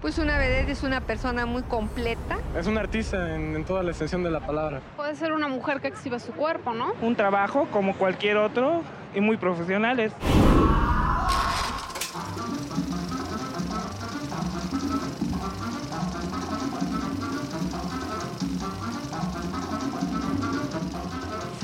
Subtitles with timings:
[0.00, 2.38] Pues una vedette es una persona muy completa.
[2.56, 4.80] Es un artista en, en, toda la extensión de la palabra.
[4.96, 6.94] Puede ser una mujer que exhiba su cuerpo, ¿no?
[7.02, 8.82] Un trabajo como cualquier otro
[9.14, 10.12] y muy profesionales.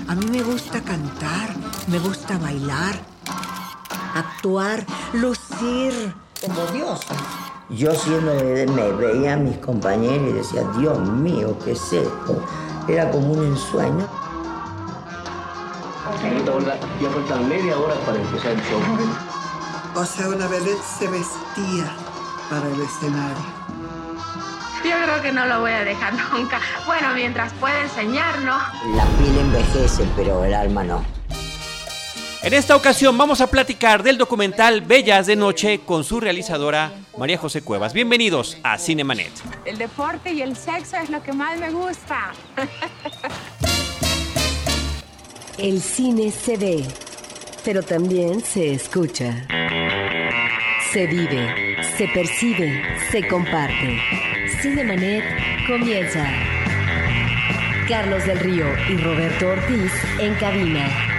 [0.08, 1.50] A mí me gusta cantar,
[1.88, 2.96] me gusta bailar,
[4.14, 4.84] actuar,
[5.14, 6.14] lucir.
[6.40, 7.00] Como Dios.
[7.68, 8.32] Yo siendo
[8.74, 12.40] me veía a mis compañeros y decía, Dios mío, ¿qué es esto?
[12.86, 14.06] Era como un ensueño.
[17.00, 18.80] Ya faltan media hora para empezar el show.
[19.96, 21.92] O sea, una vedette se vestía
[22.48, 23.44] para el escenario.
[24.84, 26.60] Yo creo que no lo voy a dejar nunca.
[26.86, 28.62] Bueno, mientras pueda enseñarnos.
[28.94, 31.15] La piel envejece, pero el alma no.
[32.42, 37.38] En esta ocasión vamos a platicar del documental Bellas de Noche con su realizadora María
[37.38, 37.92] José Cuevas.
[37.92, 39.32] Bienvenidos a Cinemanet.
[39.64, 42.32] El deporte y el sexo es lo que más me gusta.
[45.58, 46.84] El cine se ve,
[47.64, 49.46] pero también se escucha.
[50.92, 53.98] Se vive, se percibe, se comparte.
[54.60, 55.24] Cinemanet
[55.66, 56.28] comienza.
[57.88, 61.15] Carlos del Río y Roberto Ortiz en cabina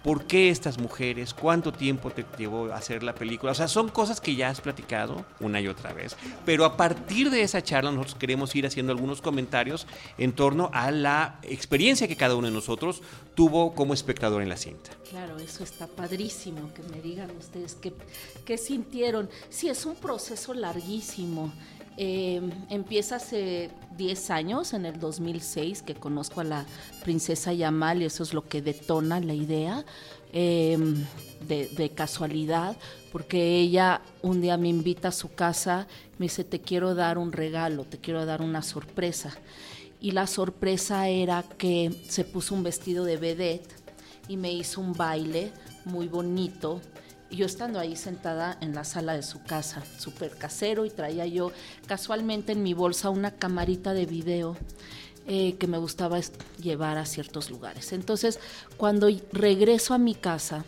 [0.02, 1.34] ¿Por qué estas mujeres?
[1.34, 3.52] ¿Cuánto tiempo te llevó a hacer la película?
[3.52, 6.16] O sea, son cosas que ya has platicado una y otra vez.
[6.44, 9.86] Pero a partir de esa charla nosotros queremos ir haciendo algunos comentarios
[10.16, 13.02] en torno a la experiencia que cada uno de nosotros
[13.34, 14.90] tuvo como espectador en la cinta.
[15.10, 17.92] Claro, eso está padrísimo, que me digan ustedes qué,
[18.44, 19.28] qué sintieron.
[19.50, 21.52] Sí, es un proceso larguísimo.
[22.00, 26.64] Eh, empieza hace 10 años, en el 2006, que conozco a la
[27.02, 29.84] princesa Yamal y eso es lo que detona la idea
[30.32, 30.78] eh,
[31.48, 32.76] de, de, casualidad,
[33.10, 35.88] porque ella un día me invita a su casa,
[36.18, 39.36] me dice, te quiero dar un regalo, te quiero dar una sorpresa.
[40.00, 43.74] Y la sorpresa era que se puso un vestido de vedette
[44.28, 45.50] y me hizo un baile
[45.84, 46.80] muy bonito
[47.30, 51.52] yo estando ahí sentada en la sala de su casa, súper casero, y traía yo
[51.86, 54.56] casualmente en mi bolsa una camarita de video
[55.26, 56.18] eh, que me gustaba
[56.62, 57.92] llevar a ciertos lugares.
[57.92, 58.40] Entonces,
[58.76, 60.64] cuando regreso a mi casa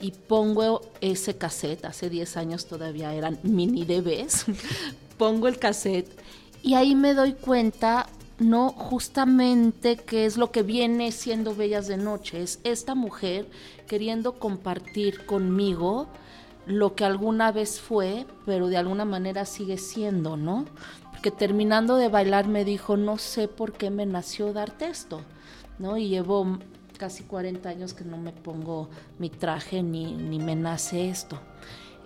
[0.00, 4.46] y pongo ese cassette, hace 10 años todavía eran mini DVs,
[5.18, 6.10] pongo el cassette
[6.62, 8.07] y ahí me doy cuenta
[8.38, 13.48] no justamente que es lo que viene siendo Bellas de Noche, es esta mujer
[13.86, 16.08] queriendo compartir conmigo
[16.66, 20.66] lo que alguna vez fue, pero de alguna manera sigue siendo, ¿no?
[21.10, 25.22] Porque terminando de bailar me dijo, no sé por qué me nació darte esto,
[25.78, 25.96] ¿no?
[25.96, 26.58] Y llevo
[26.98, 31.40] casi 40 años que no me pongo mi traje ni, ni me nace esto.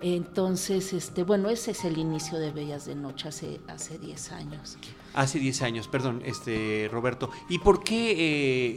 [0.01, 4.77] Entonces, este, bueno, ese es el inicio de Bellas de Noche hace, hace 10 años.
[5.13, 7.29] Hace 10 años, perdón, este Roberto.
[7.47, 8.15] ¿Y por qué,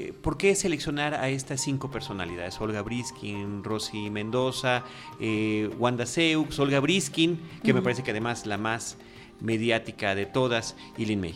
[0.08, 2.60] eh, por qué seleccionar a estas cinco personalidades?
[2.60, 4.84] Olga Briskin, Rosy Mendoza,
[5.18, 7.74] eh, Wanda Seux, Olga Briskin, que uh -huh.
[7.76, 8.98] me parece que además la más
[9.40, 11.34] mediática de todas, y Lin May.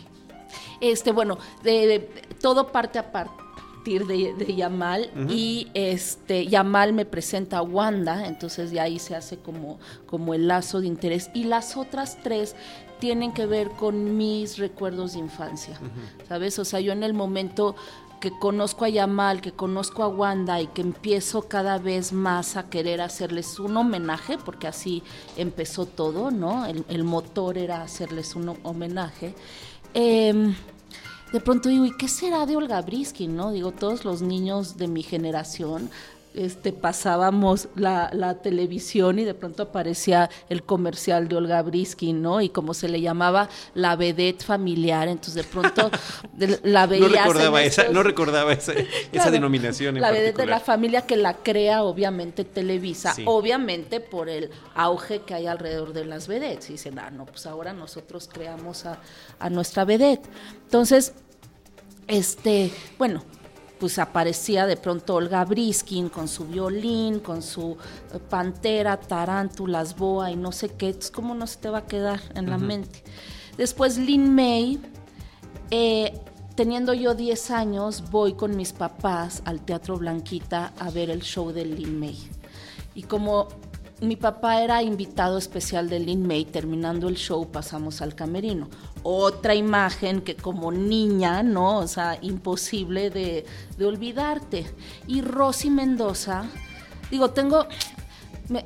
[0.81, 1.99] Este, bueno, de, de,
[2.41, 5.33] todo parte a partir de, de Yamal uh -huh.
[5.33, 10.49] y este Yamal me presenta a Wanda, entonces de ahí se hace como, como el
[10.49, 12.55] lazo de interés y las otras tres
[13.01, 16.29] tienen que ver con mis recuerdos de infancia, uh -huh.
[16.29, 16.59] ¿sabes?
[16.59, 17.75] O sea, yo en el momento
[18.21, 22.69] que conozco a Yamal, que conozco a Wanda y que empiezo cada vez más a
[22.69, 25.03] querer hacerles un homenaje, porque así
[25.37, 26.67] empezó todo, ¿no?
[26.67, 29.35] El, el motor era hacerles un homenaje.
[29.95, 30.55] Eh,
[31.33, 33.53] de pronto digo, ¿y qué será de Olga Briskin, no?
[33.53, 35.91] Digo, todos los niños de mi generación
[36.35, 42.41] este, pasábamos la, la, televisión y de pronto aparecía el comercial de Olga Briskin, ¿no?
[42.41, 45.91] Y como se le llamaba la vedette familiar, entonces de pronto
[46.63, 47.09] la veía.
[47.09, 48.73] No recordaba esa, no recordaba esa,
[49.13, 49.97] esa denominación.
[49.97, 55.23] En la vedette de la familia que la crea, obviamente, Televisa, obviamente por el auge
[55.23, 56.71] que hay alrededor de las vedettes.
[56.71, 59.01] Y dicen, ah, no, pues ahora nosotros creamos a,
[59.39, 60.29] a nuestra vedette.
[60.65, 61.13] Entonces,
[62.07, 63.25] este, bueno,
[63.81, 67.79] pues aparecía de pronto Olga Briskin con su violín, con su
[68.13, 70.89] eh, pantera, tarántulas, boa y no sé qué.
[70.89, 73.03] Entonces, ¿cómo no se te va a quedar en la mente?
[73.57, 74.81] Después Lin May,
[75.71, 76.13] eh,
[76.55, 81.51] teniendo yo 10 años, voy con mis papás al Teatro Blanquita a ver el show
[81.51, 82.19] de Lin May.
[82.95, 83.49] Y como
[84.01, 88.69] mi papá era invitado especial de Lin May, terminando el show pasamos al camerino
[89.03, 91.79] otra imagen que como niña, ¿no?
[91.79, 93.45] O sea, imposible de,
[93.85, 94.67] olvidarte.
[95.07, 96.45] Y Rosy Mendoza,
[97.11, 97.67] digo, tengo,
[98.49, 98.63] me,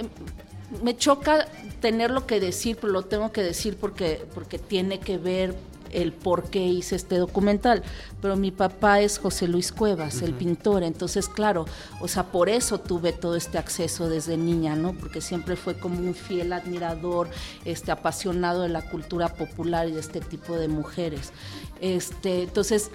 [0.82, 1.46] me, choca
[1.80, 5.54] tenerlo que decir, pero lo tengo que decir porque, porque tiene que ver
[5.94, 7.82] el por qué hice este documental.
[8.20, 11.66] Pero mi papá es José Luis Cuevas, el pintor, entonces claro,
[12.00, 14.92] o sea, por eso tuve todo este acceso desde niña, ¿no?
[14.92, 17.28] Porque siempre fue como un fiel admirador,
[17.64, 21.32] este apasionado de la cultura popular y de este tipo de mujeres.
[21.80, 22.90] Este, entonces,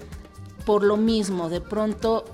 [0.64, 2.24] por lo mismo, de pronto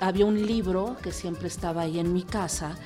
[0.00, 2.76] había un libro que siempre estaba ahí en mi casa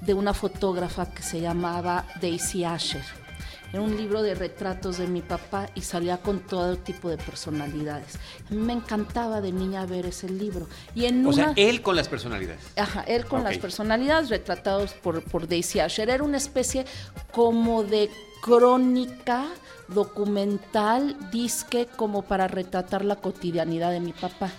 [0.00, 3.27] de una fotógrafa que se llamaba Daisy Asher
[3.72, 8.16] era un libro de retratos de mi papá y salía con todo tipo de personalidades.
[8.50, 10.66] A mí me encantaba de niña ver ese libro.
[10.94, 12.60] Y en o sea, él con las personalidades.
[12.76, 16.08] Ajá, él con las personalidades retratados por, por Daisy Asher.
[16.08, 16.86] Era una especie
[17.30, 18.10] como de
[18.40, 19.46] crónica
[19.88, 24.50] documental, disque, como para retratar la cotidianidad de mi papá.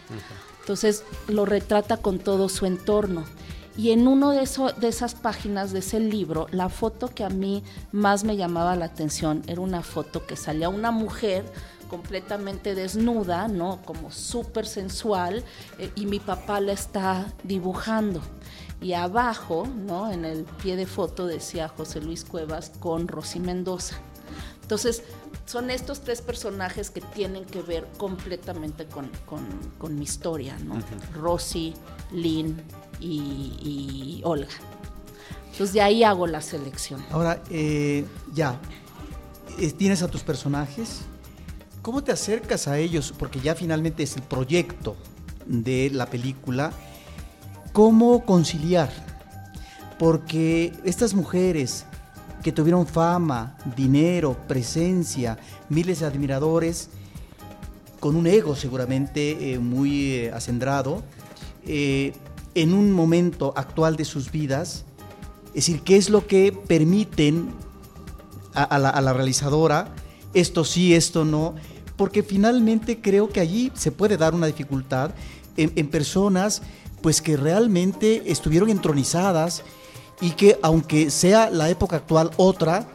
[0.60, 3.26] Entonces lo retrata con todo su entorno.
[3.78, 7.64] Y en uno de, de esas páginas de ese libro, la foto que a mí
[7.92, 11.46] más me llamaba la atención era una foto que salía una mujer
[11.90, 13.82] completamente desnuda, ¿no?
[13.84, 15.44] Como súper sensual,
[15.80, 18.22] eh, y mi papá la está dibujando.
[18.82, 20.10] Y abajo, ¿no?
[20.12, 23.98] En el pie de foto decía José Luis Cuevas con Rosy Mendoza.
[24.62, 25.04] Entonces,
[25.50, 29.10] son estos tres personajes que tienen que ver completamente con,
[29.80, 30.78] con, mi historia, ¿no?
[31.20, 31.74] Rosy,
[32.12, 32.62] Lynn
[33.00, 34.54] y, Olga.
[35.52, 37.04] Entonces de ahí hago la selección.
[37.10, 38.60] Ahora, eh, ya,
[39.58, 41.02] eh, tienes a tus personajes.
[41.82, 43.12] ¿Cómo te acercas a ellos?
[43.18, 44.98] Porque ya finalmente es el proyecto
[45.48, 46.72] de la película.
[47.74, 48.92] ¿Cómo conciliar?
[49.98, 51.86] Porque estas mujeres
[52.44, 55.38] que tuvieron fama, dinero, presencia,
[55.70, 56.90] miles de admiradores,
[58.00, 61.04] con un ego seguramente eh, muy acendrado,
[61.66, 64.86] en un momento actual de sus vidas,
[65.50, 67.50] es decir, qué es lo que permiten
[68.54, 69.94] a, la, realizadora,
[70.34, 71.56] esto sí, esto no,
[71.96, 75.12] porque finalmente creo que allí se puede dar una dificultad
[75.58, 76.62] en, personas
[77.02, 79.64] pues que realmente estuvieron entronizadas
[80.22, 82.86] y que aunque sea la época actual otra,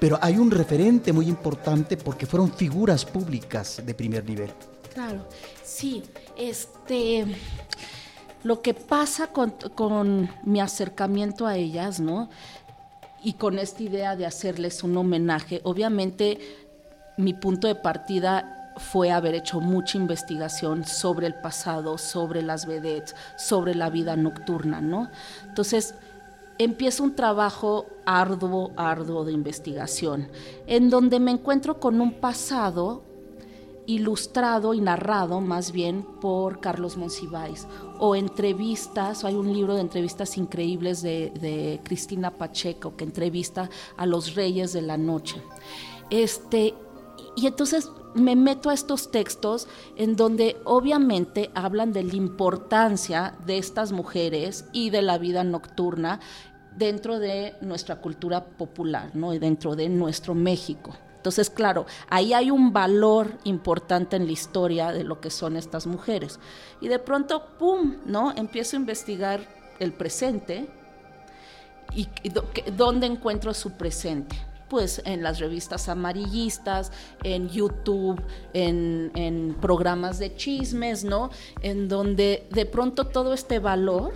[0.00, 4.52] pero hay un referente muy importante porque fueron figuras públicas de primer nivel.
[4.94, 5.26] Claro,
[5.62, 6.02] sí,
[6.36, 7.26] este
[8.44, 12.28] lo que pasa con, mi acercamiento a ellas, ¿no?
[13.22, 16.38] Y con esta idea de hacerles un homenaje, obviamente
[17.16, 23.16] mi punto de partida fue haber hecho mucha investigación sobre el pasado, sobre las vedettes,
[23.36, 25.10] sobre la vida nocturna, ¿no?
[25.44, 25.94] Entonces,
[26.58, 30.28] empieza un trabajo arduo, arduo de investigación,
[30.66, 33.04] en donde me encuentro con un pasado
[33.88, 37.66] ilustrado y narrado más bien por Carlos Monsiváis,
[37.98, 44.34] o entrevistas, hay un libro de entrevistas increíbles de, Cristina Pacheco que entrevista a los
[44.34, 45.42] reyes de la noche.
[46.10, 46.74] Este,
[47.34, 53.58] y entonces me meto a estos textos en donde obviamente hablan de la importancia de
[53.58, 56.20] estas mujeres y de la vida nocturna
[56.78, 59.34] dentro de nuestra cultura popular, ¿no?
[59.34, 60.94] y dentro de nuestro México.
[61.16, 65.86] Entonces, claro, ahí hay un valor importante en la historia de lo que son estas
[65.86, 66.38] mujeres.
[66.80, 68.32] Y de pronto, ¡pum!, ¿no?
[68.36, 69.40] Empiezo a investigar
[69.80, 70.68] el presente
[71.94, 72.08] y,
[72.76, 74.36] dónde encuentro su presente
[74.68, 76.92] pues en las revistas amarillistas,
[77.22, 81.30] en YouTube, en, en, programas de chismes, ¿no?
[81.62, 84.12] En donde de pronto todo este valor,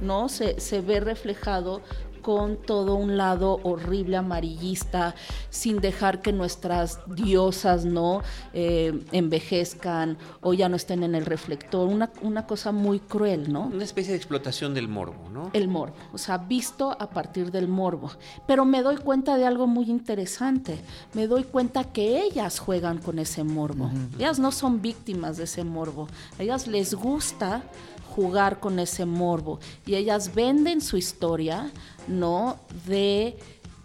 [0.00, 0.28] ¿no?
[0.28, 1.82] Se, se ve reflejado
[2.20, 5.14] con todo un lado horrible amarillista,
[5.48, 11.88] sin dejar que nuestras diosas no eh, envejezcan o ya no estén en el reflector.
[11.88, 13.66] Una, una cosa muy cruel, ¿no?
[13.66, 15.50] Una especie de explotación del morbo, ¿no?
[15.52, 18.10] El morbo, o sea, visto a partir del morbo.
[18.46, 20.78] Pero me doy cuenta de algo muy interesante.
[21.14, 23.90] Me doy cuenta que ellas juegan con ese morbo.
[24.18, 26.08] Ellas no son víctimas de ese morbo.
[26.38, 27.62] A ellas les gusta
[28.10, 31.70] jugar con ese morbo y ellas venden su historia,
[32.08, 32.58] ¿no?
[32.86, 33.36] De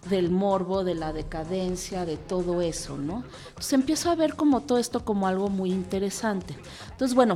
[0.09, 3.23] del morbo, de la decadencia, de todo eso, ¿no?
[3.49, 6.55] Entonces empiezo a ver como todo esto como algo muy interesante.
[6.91, 7.35] Entonces, bueno,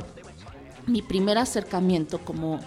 [0.86, 2.60] mi primer acercamiento, como,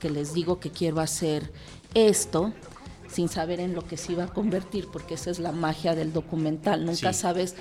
[0.00, 1.52] que les digo que quiero hacer
[1.94, 2.52] esto,
[3.08, 6.12] sin saber en lo que se iba a convertir, porque esa es la magia del
[6.12, 7.54] documental, nunca sabes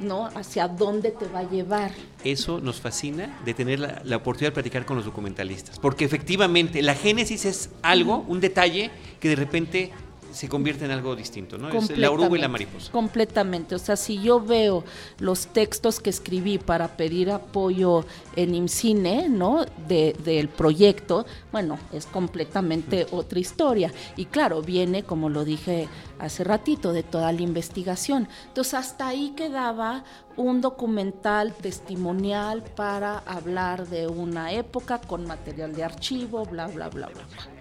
[0.00, 0.26] ¿no?
[0.26, 1.92] Hacia dónde te va a llevar.
[2.24, 6.94] Eso nos fascina de tener la, oportunidad de platicar con los documentalistas, porque efectivamente la
[6.94, 8.90] génesis es algo, un detalle
[9.20, 9.92] que de repente
[10.32, 11.70] se convierte en algo distinto, ¿no?
[11.70, 12.92] Es la oruga y la mariposa.
[12.92, 13.74] Completamente.
[13.74, 14.84] O sea, si yo veo
[15.18, 18.04] los textos que escribí para pedir apoyo
[18.36, 19.64] en IMCINE, ¿no?
[19.86, 23.92] De, del proyecto, bueno, es completamente otra historia.
[24.16, 28.28] Y claro, viene, como lo dije hace ratito, de toda la investigación.
[28.48, 30.04] Entonces, hasta ahí quedaba
[30.36, 37.06] un documental testimonial para hablar de una época con material de archivo, bla, bla, bla,
[37.06, 37.58] bla, bla.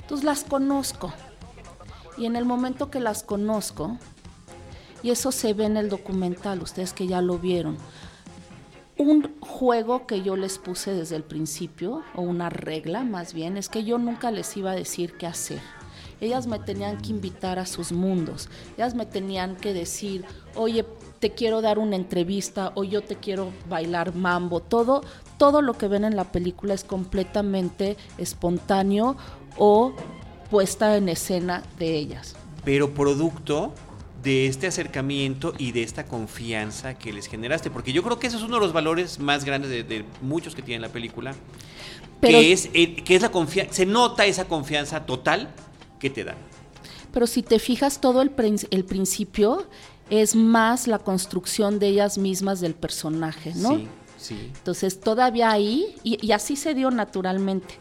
[0.00, 1.14] Entonces las conozco
[2.16, 3.98] y en el momento que las conozco,
[5.02, 7.76] y eso se ve en el documental, ustedes que ya lo vieron,
[8.96, 13.68] un juego que yo les puse desde el principio, o una regla más bien, es
[13.68, 15.60] que yo nunca les iba a decir qué hacer.
[16.20, 20.86] Ellas me tenían que invitar a sus mundos, ellas me tenían que decir, oye,
[21.18, 25.02] te quiero dar una entrevista o yo te quiero bailar mambo, todo,
[25.38, 29.16] todo lo que ven en la película es completamente espontáneo
[29.56, 29.94] o
[30.54, 32.36] puesta en escena de ellas.
[32.64, 33.74] Pero producto
[34.22, 38.36] de este acercamiento y de esta confianza que les generaste, porque yo creo que ese
[38.36, 41.34] es uno de los valores más grandes de, muchos que tiene la película,
[42.20, 45.52] que, es, que es la confianza, se nota esa confianza total
[45.98, 46.36] que te dan.
[47.12, 48.30] Pero si te fijas, todo el,
[48.70, 49.66] el principio
[50.08, 53.70] es más la construcción de ellas mismas del personaje, ¿no?
[53.70, 53.88] Sí.
[54.30, 57.74] Entonces, todavía ahí, y, así se dio naturalmente,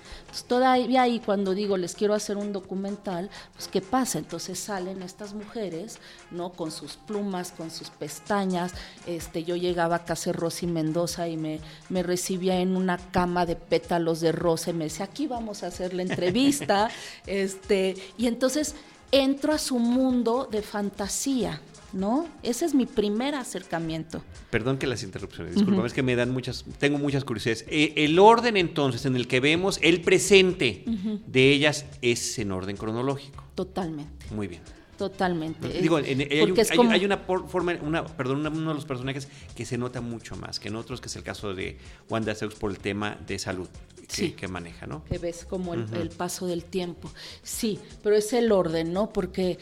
[0.48, 4.18] todavía ahí cuando digo les quiero hacer un documental, pues ¿qué pasa?
[4.20, 6.00] Entonces salen estas mujeres,
[6.32, 6.52] ¿no?
[6.52, 8.74] Con sus plumas, con sus pestañas,
[9.06, 11.60] este, yo llegaba a casa Rosy Mendoza y me,
[11.90, 15.68] me recibía en una cama de pétalos de rosa y me decía, aquí vamos a
[15.68, 16.90] hacer la entrevista,
[17.28, 18.76] este, y entonces
[19.12, 21.62] entro a su mundo de fantasía,
[21.94, 22.28] ¿no?
[22.42, 24.24] Ese es mi primer acercamiento.
[24.50, 27.66] Perdón que las interrupciones, disculpa, es que me dan muchas, tengo muchas curiosidades.
[27.70, 30.84] Eh, el orden entonces en el que vemos el presente
[31.28, 33.44] de ellas es en orden cronológico.
[33.56, 34.26] Totalmente.
[34.34, 34.62] Muy bien.
[34.98, 35.68] Totalmente.
[35.82, 40.60] Digo, hay, una forma, una, perdón, uno de los personajes que se nota mucho más
[40.60, 41.78] que en otros, que es el caso de
[42.10, 43.68] Wanda Seux por el tema de salud
[44.08, 45.04] que, maneja, ¿no?
[45.06, 47.12] Que ves como el, el, paso del tiempo.
[47.42, 49.12] Sí, pero es el orden, ¿no?
[49.12, 49.58] Porque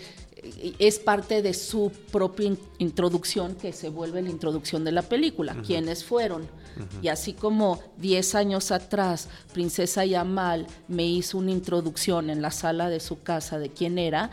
[0.79, 5.55] es parte de su propia introducción que se vuelve la introducción de la película.
[5.65, 6.47] ¿Quiénes fueron?
[7.01, 12.89] Y así como 10 años atrás Princesa Yamal me hizo una introducción en la sala
[12.89, 14.31] de su casa de quién era,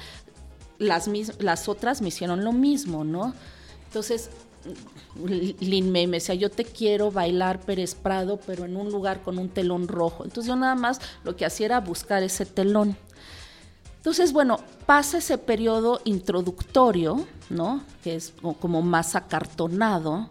[0.78, 1.10] las,
[1.40, 3.34] las otras me hicieron lo mismo, ¿no?
[3.86, 4.30] Entonces,
[5.60, 9.38] Lin May me decía, yo te quiero bailar Pérez Prado, pero en un lugar con
[9.38, 10.24] un telón rojo.
[10.24, 12.96] Entonces yo nada más lo que hacía era buscar ese telón.
[13.98, 17.82] Entonces, bueno, pasa ese periodo introductorio, ¿no?
[18.02, 20.30] Que es como más acartonado,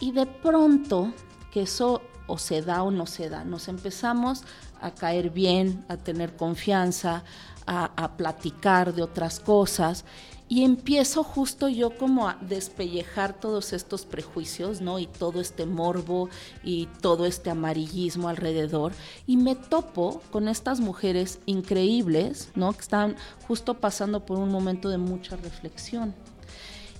[0.00, 1.12] y de pronto,
[1.52, 4.42] que eso o se da o no se da, nos empezamos
[4.80, 7.24] a caer bien, a tener confianza,
[7.66, 10.04] a, a platicar de otras cosas,
[10.52, 14.98] y empiezo justo yo como a despellejar todos estos prejuicios, ¿no?
[14.98, 16.28] Y todo este morbo
[16.62, 18.92] y todo este amarillismo alrededor.
[19.26, 22.74] Y me topo con estas mujeres increíbles, ¿no?
[22.74, 23.16] Que están
[23.48, 26.14] justo pasando por un momento de mucha reflexión.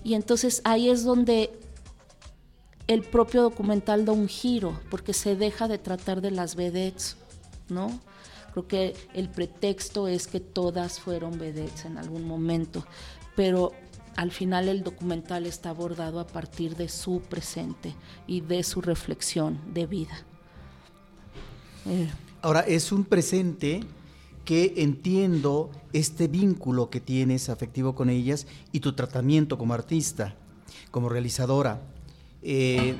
[0.03, 1.51] Y entonces ahí es donde
[2.87, 7.19] el propio documental da un giro, porque se deja de tratar de las vedettes,
[7.69, 8.01] ¿no?
[8.53, 12.87] Creo que el pretexto es que todas fueron vedettes en algún momento,
[13.37, 13.73] pero
[14.17, 17.95] al final el documental está abordado a partir de su presente
[18.27, 20.25] y de su reflexión de vida.
[21.87, 22.11] Eh.
[22.43, 23.81] Ahora, es un presente
[24.45, 30.35] que entiendo este vínculo que tienes afectivo con ellas y tu tratamiento como artista,
[30.91, 31.81] como realizadora.
[32.43, 32.97] Eh,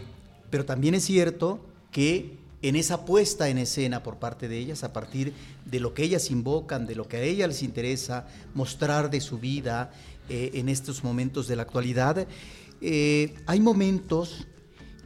[0.51, 1.59] pero también es cierto
[1.91, 5.33] que en esa puesta en escena por parte de ellas, a partir
[5.65, 9.39] de lo que ellas invocan, de lo que a ellas les interesa mostrar de su
[9.39, 9.93] vida
[10.35, 12.27] eh, en estos momentos de la actualidad,
[12.81, 14.47] eh, hay momentos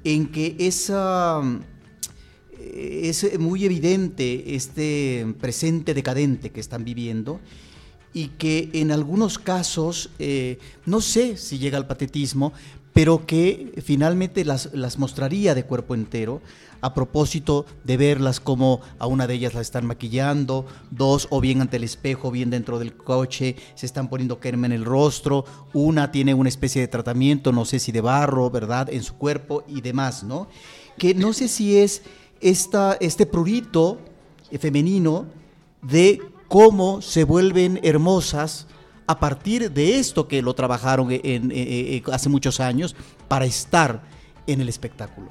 [0.05, 1.61] en que eh,
[3.03, 7.41] es muy evidente este presente decadente que están viviendo
[8.17, 10.09] y que en algunos casos,
[10.87, 12.55] no sé si llega al patetismo,
[12.95, 16.41] pero que finalmente las, las mostraría de cuerpo entero
[16.81, 21.61] a propósito de verlas como a una de ellas la están maquillando, dos o bien
[21.61, 25.45] ante el espejo, bien dentro del coche, se están poniendo crema en el rostro,
[25.75, 29.63] una tiene una especie de tratamiento, no sé si de barro, ¿verdad?, en su cuerpo
[29.69, 30.49] y demás, ¿no?
[30.97, 32.01] Que no sé si es
[32.41, 33.99] esta, este prurito
[34.59, 35.27] femenino
[35.83, 38.67] de cómo se vuelven hermosas
[39.07, 42.97] a partir de esto que lo trabajaron en, hace muchos años
[43.29, 44.03] para estar
[44.47, 45.29] en el espectáculo.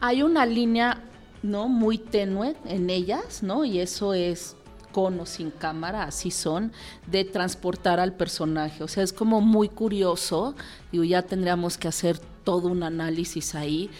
[0.00, 1.02] Hay una línea
[1.42, 3.64] no muy tenue en ellas, ¿no?
[3.64, 4.56] Y eso es
[4.92, 6.72] con o sin cámara, así son,
[7.06, 8.82] de transportar al personaje.
[8.82, 10.54] O sea, es como muy curioso,
[10.90, 13.90] digo, ya tendríamos que hacer todo un análisis ahí,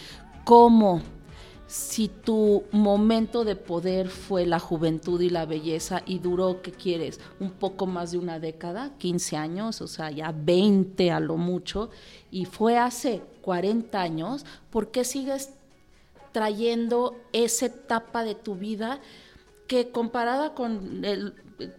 [0.44, 1.02] cómo
[1.68, 7.20] si tu momento de poder fue la juventud y la belleza y duró, ¿qué quieres?
[7.40, 11.90] Un poco más de una década, 15 años, o sea, ya 20 a lo mucho,
[12.30, 15.50] y fue hace 40 años, ¿por qué sigues
[16.32, 19.00] trayendo esa etapa de tu vida
[19.66, 21.02] que comparada con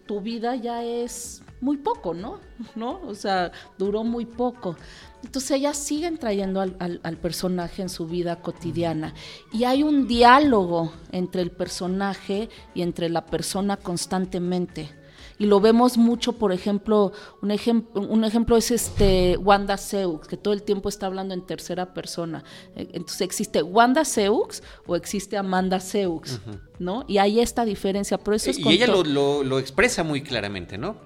[0.06, 2.38] tu vida ya es muy poco, ¿no?
[2.76, 3.00] ¿no?
[3.06, 4.76] O sea, duró muy poco.
[5.22, 9.14] Entonces ellas siguen trayendo al, personaje en su vida cotidiana
[9.52, 14.90] y hay un diálogo entre el personaje y entre la persona constantemente.
[15.38, 20.36] Y lo vemos mucho, por ejemplo, un, ejemplo un ejemplo es este Wanda Seux, que
[20.36, 22.44] todo el tiempo está hablando en tercera persona.
[22.76, 26.40] Eh, entonces, ¿existe Wanda Seux o existe Amanda Seux?
[26.78, 27.04] ¿No?
[27.08, 28.18] Y hay esta diferencia.
[28.18, 30.96] Por eso es y ella lo, lo expresa muy claramente, ¿no?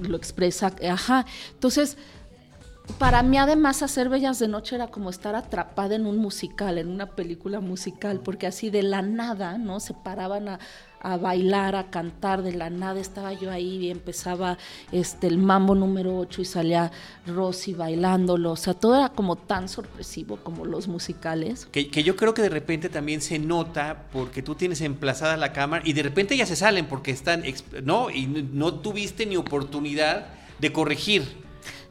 [0.00, 1.26] Lo expresa, ajá.
[1.52, 1.96] Entonces,
[2.98, 6.88] para mí además hacer Bellas de Noche era como estar atrapada en un musical, en
[6.88, 9.80] una película musical, porque así de la nada, ¿no?
[9.80, 10.58] Se paraban a,
[11.20, 14.56] bailar, a cantar, de la nada estaba yo ahí y empezaba
[14.90, 16.92] este, el mambo número 8 y salía
[17.26, 21.68] Rosy bailándolo, o sea, todo era como tan sorpresivo como los musicales.
[21.72, 25.52] Que, que yo creo que de repente también se nota porque tú tienes emplazada la
[25.52, 27.44] cámara y de repente ya se salen porque están,
[27.82, 28.08] ¿no?
[28.08, 30.28] Y no tuviste ni oportunidad
[30.58, 31.44] de corregir.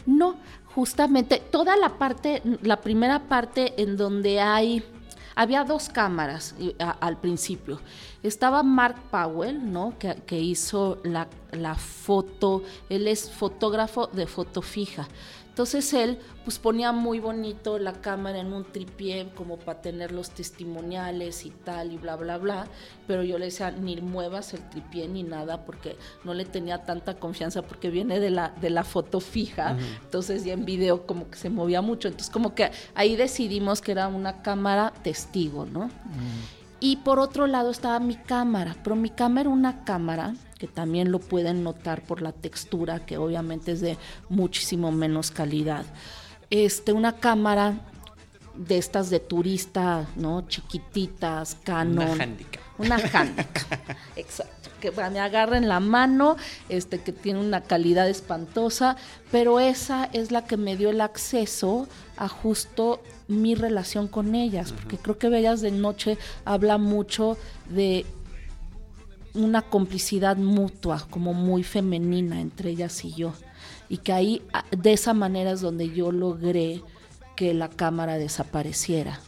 [0.05, 0.37] No,
[0.75, 4.83] justamente toda la parte, la primera parte en donde hay,
[5.35, 6.55] había dos cámaras
[6.99, 7.79] al principio.
[8.23, 9.97] Estaba Mark Powell, ¿no?
[9.99, 15.07] Que, que hizo la, la, foto, él es fotógrafo de foto fija.
[15.53, 20.31] Entonces él pues ponía muy bonito la cámara en un tripié como para tener los
[20.31, 22.65] testimoniales y tal y bla bla bla,
[23.05, 27.17] pero yo le decía ni muevas el tripié ni nada porque no le tenía tanta
[27.17, 31.37] confianza porque viene de la de la foto fija, entonces ya en video como que
[31.37, 35.91] se movía mucho, entonces como que ahí decidimos que era una cámara testigo, ¿no?
[36.83, 41.13] Y por otro lado estaba mi cámara, pero mi cámara era una cámara que también
[41.13, 45.85] lo pueden notar por la textura, que obviamente es de muchísimo menos calidad.
[46.49, 47.75] Este, una cámara
[48.57, 50.45] de estas de turista, ¿no?
[50.49, 52.09] Chiquititas, Canon.
[52.09, 52.61] Una handicap.
[52.77, 53.79] Una handicap,
[54.17, 54.69] exacto.
[54.81, 56.35] Que me agarren la mano,
[56.67, 58.97] este, que tiene una calidad espantosa,
[59.31, 64.71] pero esa es la que me dio el acceso a justo mi relación con ellas,
[64.71, 67.37] porque creo que Bellas de Noche habla mucho
[67.69, 68.05] de
[69.33, 73.33] una complicidad mutua, como muy femenina entre ellas y yo.
[73.89, 76.81] Y que ahí, de esa manera es donde yo logré
[77.35, 79.19] que la cámara desapareciera,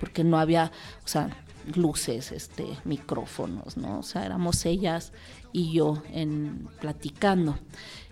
[0.00, 0.70] porque no había,
[1.04, 1.30] o sea,
[1.74, 4.00] luces, este, micrófonos, ¿no?
[4.00, 5.12] O sea, éramos ellas
[5.52, 7.56] y yo en platicando.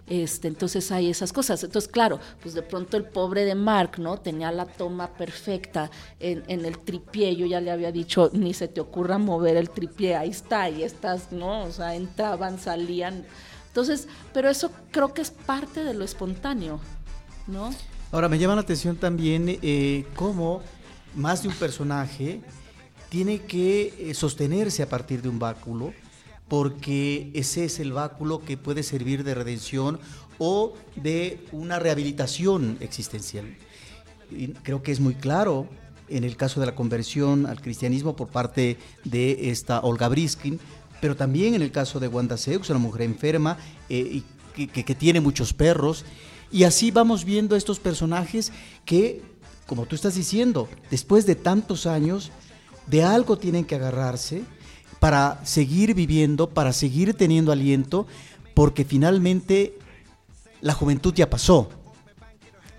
[0.07, 1.63] Este, entonces hay esas cosas.
[1.63, 4.19] Entonces, claro, pues de pronto el pobre de Mark, ¿no?
[4.19, 7.37] Tenía la toma perfecta en, el tripié.
[7.37, 10.83] Yo ya le había dicho, ni se te ocurra mover el tripié, ahí está, y
[10.83, 11.63] estás, ¿no?
[11.63, 13.25] O sea, entraban, salían.
[13.69, 16.81] Entonces, pero eso creo que es parte de lo espontáneo,
[17.47, 17.71] ¿no?
[18.11, 20.61] Ahora, me llama la atención también eh, cómo
[21.15, 22.43] más de un personaje
[23.09, 25.95] tiene que eh, sostenerse a partir de un báculo
[26.53, 29.99] porque ese es el báculo que puede servir de redención
[30.37, 33.57] o de una rehabilitación existencial.
[34.63, 35.67] Creo que es muy claro
[36.11, 40.61] en el caso de la conversión al cristianismo por parte de esta Olga Briskin,
[41.01, 43.57] pero también en el caso de Wanda Seux, una mujer enferma
[43.89, 44.23] eh,
[44.55, 46.05] y que, que tiene muchos perros.
[46.51, 48.53] Y así vamos viendo estos personajes
[48.85, 49.23] que,
[49.67, 52.31] como tú estás diciendo, después de tantos años,
[52.89, 54.45] de algo tienen que agarrarse
[55.03, 58.07] para seguir viviendo, para seguir teniendo aliento,
[58.55, 59.77] porque finalmente
[60.61, 61.71] la juventud ya pasó.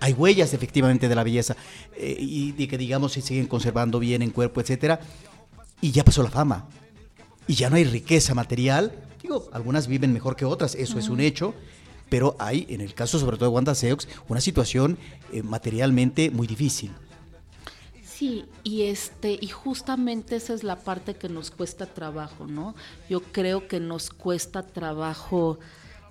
[0.00, 1.54] Hay huellas efectivamente de la belleza
[1.94, 5.00] eh, y de que digamos se siguen conservando bien en cuerpo, etcétera,
[5.82, 6.66] y ya pasó la fama.
[7.46, 8.92] Y ya no hay riqueza material.
[9.20, 11.52] Digo, algunas viven mejor que otras, eso es un hecho,
[12.08, 14.96] pero hay, en el caso sobre todo de Wanda Seux, una situación
[15.30, 16.90] eh, materialmente muy difícil.
[18.14, 22.76] Sí, y este, y justamente esa es la parte que nos cuesta trabajo, ¿no?
[23.10, 25.58] Yo creo que nos cuesta trabajo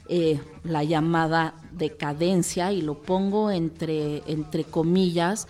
[0.10, 5.48] eh, la llamada decadencia, y lo pongo entre, entre comillas,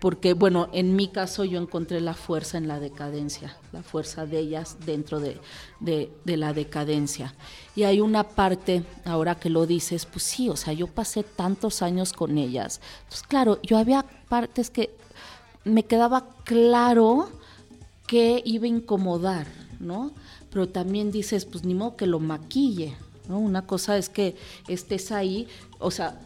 [0.00, 4.40] porque bueno, en mi caso yo encontré la fuerza en la decadencia, la fuerza de
[4.40, 5.40] ellas dentro de,
[5.78, 7.32] de, la decadencia.
[7.76, 11.80] Y hay una parte, ahora que lo dices, pues sí, o sea, yo pasé tantos
[11.80, 12.80] años con ellas.
[13.08, 14.90] Pues claro, yo había partes que
[15.64, 17.28] me quedaba claro
[18.06, 19.46] que iba a incomodar,
[19.80, 20.12] ¿no?
[20.50, 22.94] Pero también dices, pues ni modo que lo maquille,
[23.28, 23.38] ¿no?
[23.38, 24.36] Una cosa es que
[24.68, 25.48] estés ahí,
[25.78, 26.20] o sea,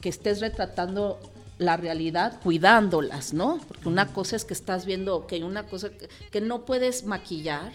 [0.00, 1.18] que estés retratando
[1.58, 3.60] la realidad cuidándolas, ¿no?
[3.68, 5.90] Porque una cosa es que estás viendo, que una cosa
[6.30, 7.72] que, no puedes maquillar,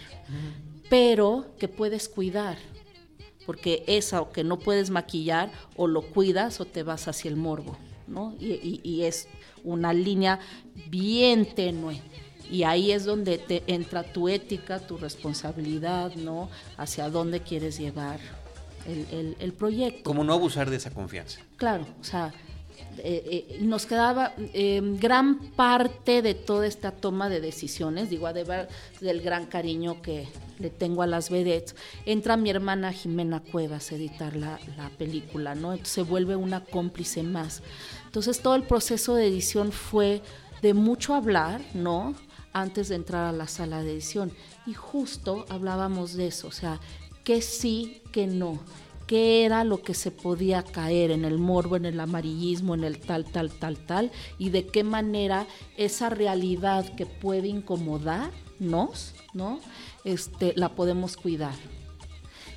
[0.90, 2.58] pero que puedes cuidar.
[3.46, 7.36] Porque esa o que no puedes maquillar, o lo cuidas o te vas hacia el
[7.36, 7.76] morbo,
[8.06, 8.34] ¿no?
[8.38, 9.28] y es
[9.64, 10.38] una línea
[10.88, 12.00] bien tenue.
[12.50, 16.48] Y ahí es donde te entra tu ética, tu responsabilidad, ¿no?
[16.76, 18.20] Hacia dónde quieres llevar
[18.86, 20.04] el, proyecto.
[20.04, 21.40] ¿Cómo no abusar de esa confianza?
[21.56, 22.32] Claro, o sea,
[22.98, 28.68] eh, eh, nos quedaba eh, gran parte de toda esta toma de decisiones, digo, ver
[29.00, 33.96] del gran cariño que le tengo a las vedettes, entra mi hermana Jimena Cuevas a
[33.96, 35.72] editar la, la película, ¿no?
[35.72, 37.62] Entonces se vuelve una cómplice más.
[38.06, 40.22] Entonces todo el proceso de edición fue
[40.62, 42.14] de mucho hablar, ¿no?
[42.52, 44.32] Antes de entrar a la sala de edición.
[44.66, 46.80] Y justo hablábamos de eso, o sea,
[47.22, 48.60] que sí, que no,
[49.06, 52.98] qué era lo que se podía caer en el morbo, en el amarillismo, en el
[52.98, 59.60] tal, tal, tal, tal, y de qué manera esa realidad que puede incomodarnos, ¿no?
[60.04, 61.54] Este, la podemos cuidar.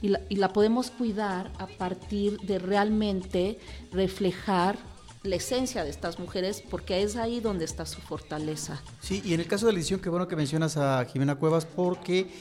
[0.01, 3.59] Y la, podemos cuidar a partir de realmente
[3.91, 4.77] reflejar
[5.23, 8.81] la esencia de estas mujeres porque es ahí donde está su fortaleza.
[9.01, 11.65] Sí, y en el caso de la edición, qué bueno que mencionas a Jimena Cuevas
[11.65, 12.31] porque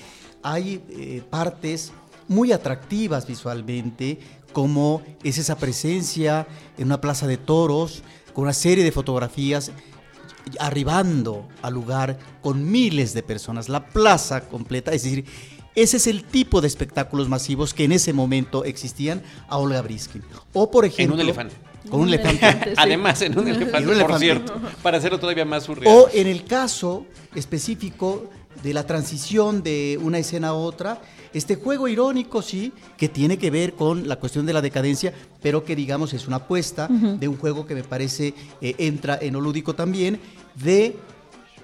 [0.44, 1.92] hay eh, partes
[2.28, 4.18] muy atractivas visualmente,
[4.52, 9.72] como es esa presencia en una plaza de toros, con una serie de fotografías
[10.60, 15.24] arribando al lugar con miles de personas, la plaza completa, es decir,
[15.74, 20.22] ese es el tipo de espectáculos masivos que en ese momento existían a Olga Briskin.
[20.52, 21.14] O por ejemplo...
[21.14, 21.54] En un elefante.
[21.88, 22.74] Con un, elefante.
[22.76, 25.94] Además, en un elefante, por cierto, para hacerlo todavía más surreal.
[25.96, 28.28] O en el caso específico
[28.62, 31.00] de la transición de una escena a otra,
[31.32, 35.64] este juego irónico, sí, que tiene que ver con la cuestión de la decadencia, pero
[35.64, 39.40] que digamos es una apuesta de un juego que me parece eh, entra en lo
[39.40, 40.20] lúdico también,
[40.54, 40.96] de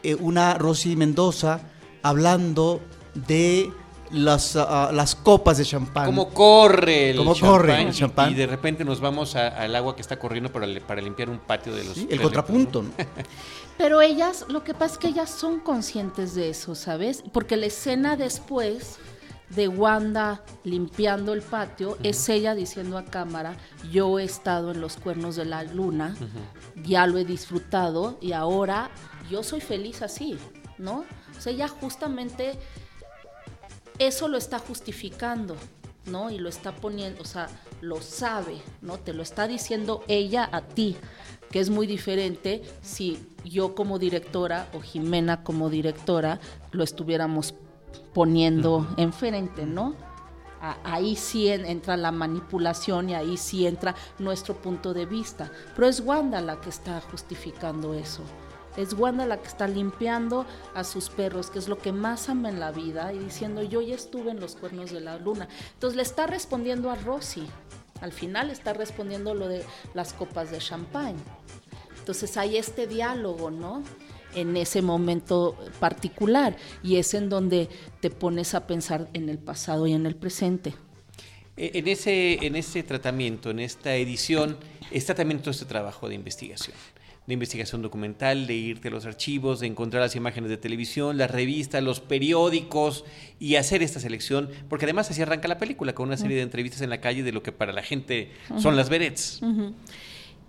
[0.03, 1.61] eh, una Rosy Mendoza
[2.03, 2.81] hablando
[3.27, 3.71] de
[4.15, 6.07] las, ah, las copas de champán.
[6.07, 8.33] ¿Cómo corre el ¿Cómo corre el champán?
[8.33, 11.75] Y, de repente nos vamos al agua que está corriendo para, para limpiar un patio
[11.75, 11.99] de los...
[11.99, 12.85] el contrapunto.
[13.79, 17.25] Pero ellas, lo que pasa es que ellas son conscientes de eso, ¿sabes?
[17.33, 18.99] Porque la escena después
[19.51, 23.57] de Wanda limpiando el patio es ella diciendo a cámara,
[23.91, 26.15] yo he estado en los cuernos de la luna,
[26.85, 28.91] ya lo he disfrutado y ahora
[29.31, 30.39] yo soy feliz así,
[30.79, 31.05] ¿no?
[31.37, 32.59] O sea, ella justamente
[33.99, 35.57] eso lo está justificando,
[36.07, 36.31] ¿no?
[36.31, 37.49] Y lo está poniendo, o sea,
[37.81, 38.99] lo sabe, ¿no?
[38.99, 40.97] Te lo está diciendo ella a ti,
[41.51, 46.41] que es muy diferente si yo como directora o Jimena como directora
[46.73, 47.55] lo estuviéramos
[48.13, 49.95] poniendo enfrente, ¿no?
[50.83, 55.51] Ahí sí entra la manipulación y ahí sí entra nuestro punto de vista.
[55.77, 58.23] Pero es Wanda la que está justificando eso.
[58.77, 62.49] Es Wanda la que está limpiando a sus perros, que es lo que más ama
[62.49, 65.49] en la vida, y diciendo, yo ya estuve en los cuernos de la luna.
[65.75, 67.47] Entonces le está respondiendo a Rosy.
[68.01, 71.15] Al final está respondiendo lo de las copas de champán.
[71.99, 73.83] Entonces hay este diálogo, ¿no?
[74.35, 77.69] En ese momento particular y es en donde
[78.01, 80.75] te pones a pensar en el pasado y en el presente.
[81.57, 84.59] E, en ese, en ese tratamiento, en esta edición,
[84.91, 86.77] está también todo este trabajo de investigación
[87.27, 91.31] de investigación documental, de irte a los archivos, de encontrar las imágenes de televisión, las
[91.31, 93.05] revistas, los periódicos
[93.41, 96.83] y hacer esta selección, porque además así arranca la película con una serie de entrevistas
[96.83, 99.41] en la calle de lo que para la gente son las vedettes.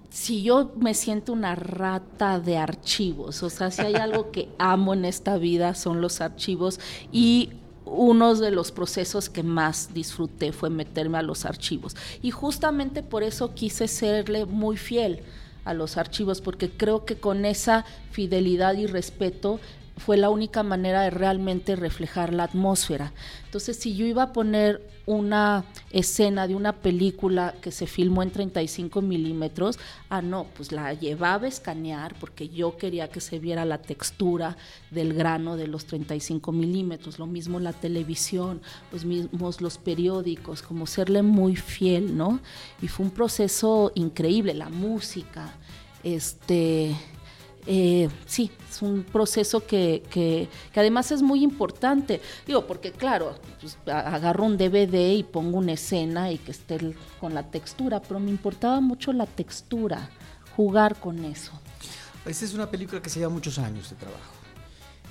[0.09, 4.93] si yo me siento una rata de archivos, o sea, si hay algo que amo
[4.93, 6.79] en esta vida son los archivos
[7.11, 7.51] y
[7.85, 11.95] uno de los procesos que más disfruté fue meterme a los archivos.
[12.23, 15.21] Y justamente por eso quise serle muy fiel
[15.65, 19.59] a los archivos, porque creo que con esa fidelidad y respeto
[19.97, 23.13] fue la única manera de realmente reflejar la atmósfera.
[23.45, 28.31] Entonces, si yo iba a poner una escena de una película que se filmó en
[28.31, 29.77] 35 milímetros,
[30.09, 34.57] ah, no, pues la llevaba a escanear porque yo quería que se viera la textura
[34.91, 37.19] del grano de los 35 milímetros.
[37.19, 42.39] Lo mismo la televisión, los mismos los periódicos, como serle muy fiel, ¿no?
[42.81, 45.53] Y fue un proceso increíble, la música,
[46.03, 46.95] este
[47.67, 52.21] eh, sí, es un proceso que, que, además es muy importante.
[52.45, 57.33] Digo, porque claro, pues, agarro un DVD y pongo una escena y que esté con
[57.33, 60.09] la textura, pero me importaba mucho la textura,
[60.55, 61.51] jugar con eso.
[62.25, 64.33] Esta es una película que se lleva muchos años de trabajo.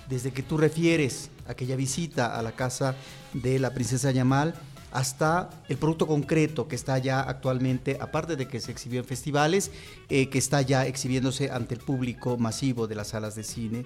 [0.09, 2.95] Desde que tú refieres aquella visita a la casa
[3.33, 4.55] de la princesa Yamal,
[4.95, 9.73] hasta el producto concreto que está ya actualmente, aparte de que se exhibió en festivales,
[10.09, 13.85] eh, que está ya exhibiéndose ante el público masivo de las salas de cine.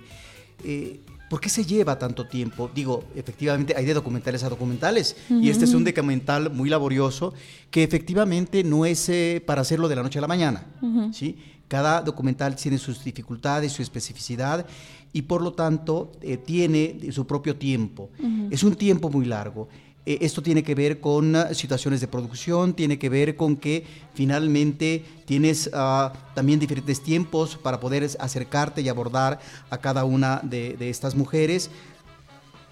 [0.62, 2.71] Eh, ¿Por qué se lleva tanto tiempo?
[2.75, 7.33] Digo, efectivamente hay de documentales a documentales y este es un documental muy laborioso
[7.71, 10.66] que efectivamente no es eh, para hacerlo de la noche a la mañana.
[11.12, 11.37] ¿sí?
[11.68, 14.66] Cada documental tiene sus dificultades, su especificidad
[15.12, 16.12] y por lo tanto
[16.47, 18.11] tiene su propio tiempo.
[18.51, 19.68] Es un tiempo muy largo.
[20.07, 23.85] Eh, esto tiene que ver con ah, situaciones de producción, tiene que ver con que
[24.15, 30.77] finalmente tienes ah, también diferentes tiempos para poder acercarte y abordar a cada una de,
[30.77, 31.71] de estas mujeres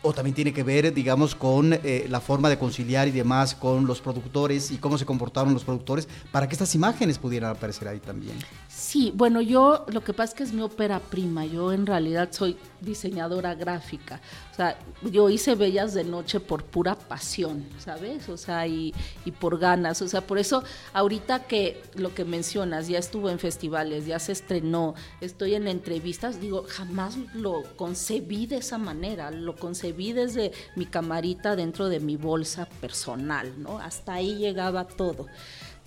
[0.07, 3.87] o también tiene que ver, digamos, con eh, la forma de conciliar y demás con
[3.87, 7.99] los productores y cómo se comportaron los productores para que estas imágenes pudieran aparecer ahí
[7.99, 8.37] también.
[8.79, 12.29] Sí, bueno, yo lo que pasa es que es mi ópera prima, yo en realidad
[12.31, 14.21] soy diseñadora gráfica,
[14.53, 18.29] o sea, yo hice Bellas de Noche por pura pasión, ¿sabes?
[18.29, 18.93] O sea, y,
[19.25, 20.63] y por ganas, o sea, por eso
[20.93, 26.39] ahorita que lo que mencionas, ya estuvo en festivales, ya se estrenó, estoy en entrevistas,
[26.39, 32.17] digo, jamás lo concebí de esa manera, lo concebí desde mi camarita dentro de mi
[32.17, 33.79] bolsa personal, ¿no?
[33.79, 35.29] Hasta ahí llegaba todo.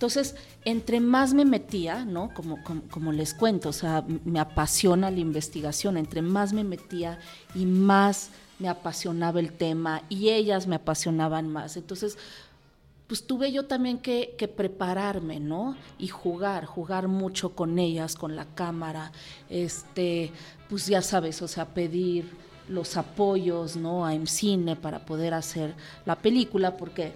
[0.00, 0.34] Entonces,
[0.64, 2.30] entre más me metía, ¿no?
[2.32, 7.18] Como, les cuento, o sea, me apasiona la investigación, entre más me metía
[7.54, 11.76] y más me apasionaba el tema y ellas me apasionaban más.
[11.76, 12.16] Entonces,
[13.08, 15.76] pues tuve yo también que, que, prepararme, ¿no?
[15.98, 19.12] Y jugar, jugar mucho con ellas, con la cámara,
[19.50, 20.32] este,
[20.70, 22.24] pues ya sabes, o sea, pedir
[22.70, 24.06] los apoyos, ¿no?
[24.06, 25.74] A cine para poder hacer
[26.06, 27.12] la película, porque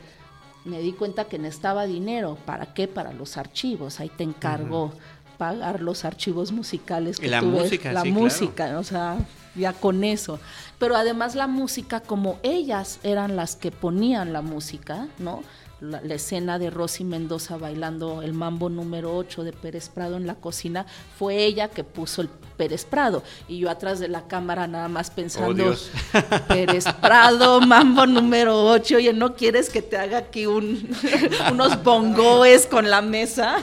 [0.64, 2.38] me di cuenta que necesitaba dinero.
[2.44, 2.88] ¿Para qué?
[2.88, 4.00] Para los archivos.
[4.00, 4.92] Ahí te encargo
[5.36, 9.18] pagar los archivos musicales que la música, la música, o sea,
[9.54, 10.38] ya con eso.
[10.78, 15.42] Pero además la música, como ellas eran las que ponían la música, ¿no?
[15.90, 20.34] La, escena de Rosy Mendoza bailando el mambo número 8 de Pérez Prado en la
[20.34, 20.86] cocina,
[21.18, 23.22] fue ella que puso el Pérez Prado.
[23.48, 28.96] Y yo atrás de la cámara nada más pensando, oh, Pérez Prado, mambo número 8,
[28.96, 30.88] oye, ¿no quieres que te haga aquí un,
[31.52, 33.62] unos bongoes con la mesa?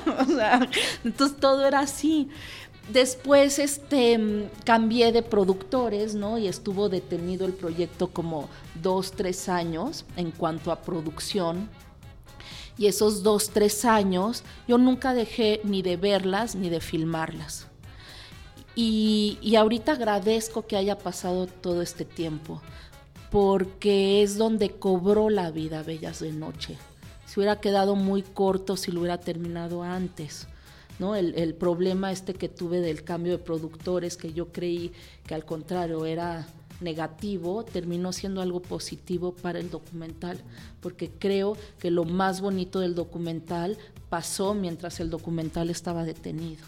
[1.04, 2.30] entonces todo era así.
[2.92, 6.38] Después este, cambié de productores, ¿no?
[6.38, 8.50] Y estuvo detenido el proyecto como
[8.82, 11.70] dos, tres años en cuanto a producción
[12.82, 17.68] y esos dos, tres años yo nunca dejé ni de verlas ni de filmarlas.
[18.74, 22.60] Y, y ahorita agradezco que haya pasado todo este tiempo,
[23.30, 26.76] porque es donde cobró la vida Bellas de Noche.
[27.28, 30.48] Se hubiera quedado muy corto si lo hubiera terminado antes.
[30.98, 31.16] ¿no?
[31.16, 34.92] El, el, problema este que tuve del cambio de productores, que yo creí
[35.28, 36.48] que al contrario era
[36.82, 40.40] negativo terminó siendo algo positivo para el documental,
[40.82, 43.78] porque creo que lo más bonito del documental
[44.10, 46.66] pasó mientras el documental estaba detenido.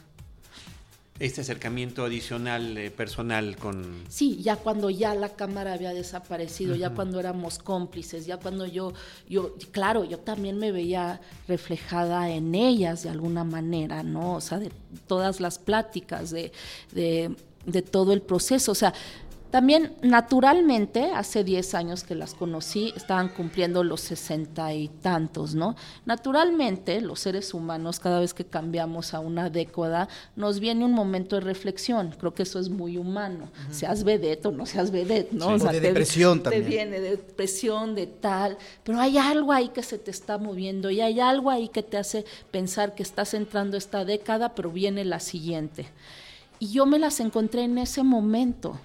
[1.19, 4.03] Este acercamiento adicional eh, personal con...
[4.09, 8.93] Sí, ya cuando ya la cámara había desaparecido, ya cuando éramos cómplices, ya cuando yo,
[9.29, 14.33] yo, claro, yo también me veía reflejada en ellas de alguna manera, ¿no?
[14.33, 14.71] O sea, de
[15.05, 16.51] todas las pláticas, de,
[16.91, 17.35] de,
[17.67, 18.71] de todo el proceso.
[18.71, 18.93] O sea,
[19.53, 25.75] También naturalmente, hace 10 años que las conocí, estaban cumpliendo los sesenta y tantos, ¿no?
[26.07, 31.35] Naturalmente, los seres humanos, cada vez que cambiamos a una década, nos viene un momento
[31.35, 32.15] de reflexión.
[32.17, 33.51] Creo que eso es muy humano.
[33.69, 35.59] Seas vedette o no seas vedette, ¿no?
[35.59, 35.67] Sí.
[35.67, 36.67] O de depresión te también.
[36.67, 38.57] viene de depresión, de tal.
[38.83, 41.97] Pero hay algo ahí que se te está moviendo y hay algo ahí que te
[41.97, 45.85] hace pensar que estás entrando esta década, pero viene la siguiente.
[46.57, 48.79] Y yo me las encontré en ese momento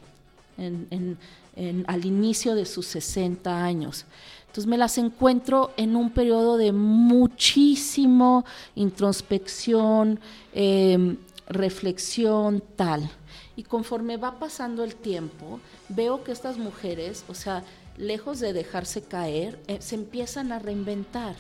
[0.59, 1.18] en, en,
[1.57, 4.05] en, al inicio de sus 60 años.
[4.49, 8.44] Entonces me las encuentro en un periodo de muchísimo
[8.75, 10.21] introspección,
[10.55, 11.16] eh,
[11.49, 13.11] reflexión, tal.
[13.57, 17.64] Y conforme va pasando el tiempo, veo que estas mujeres, o sea,
[17.97, 21.35] lejos de dejarse caer, eh, se empiezan a reinventar.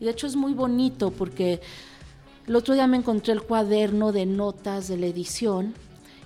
[0.00, 1.60] Y de hecho es muy bonito porque
[2.46, 5.74] el otro día me encontré el cuaderno de notas de la edición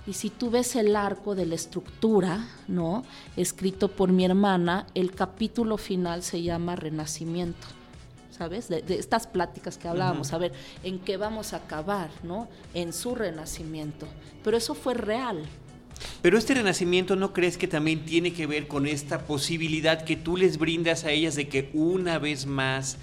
[0.09, 3.03] y si tú ves el arco de la estructura, ¿no?
[3.37, 7.67] Escrito por mi hermana, el capítulo final se llama Renacimiento.
[8.31, 8.69] ¿Sabes?
[8.69, 10.35] De, de estas pláticas que hablábamos, uh -huh.
[10.35, 12.47] a ver, ¿en qué vamos a acabar, no?
[12.73, 14.07] En su renacimiento.
[14.43, 15.43] Pero eso fue real.
[16.23, 20.37] Pero este renacimiento, ¿no crees que también tiene que ver con esta posibilidad que tú
[20.37, 22.97] les brindas a ellas de que una vez más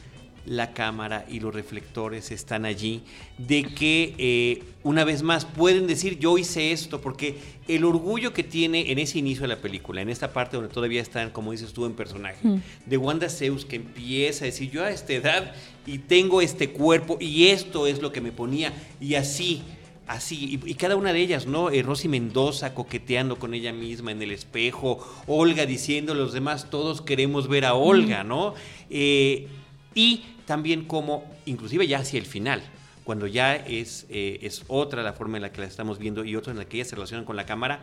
[0.47, 3.03] la cámara y los reflectores están allí,
[3.37, 7.37] de que eh, una vez más pueden decir yo hice esto, porque
[7.69, 11.03] el orgullo que tiene en ese inicio de la película, en esta parte donde todavía
[11.03, 12.63] están, como dices tú, en personaje, mm.
[12.87, 15.55] de Wanda Zeus que empieza a decir yo a esta edad
[15.85, 19.63] y tengo este cuerpo y esto es lo que me ponía y así.
[20.07, 21.69] Así, y, y, cada una de ellas, ¿no?
[21.69, 27.03] Eh, Rosy Mendoza coqueteando con ella misma en el espejo, Olga diciendo los demás, todos
[27.03, 28.55] queremos ver a Olga, ¿no?
[28.89, 29.49] Eh,
[29.97, 32.63] y también como, inclusive ya hacia el final,
[33.05, 36.35] cuando ya es, eh, es otra la forma en la que la estamos viendo y
[36.37, 37.81] otra en la que ellas se relacionan con la cámara,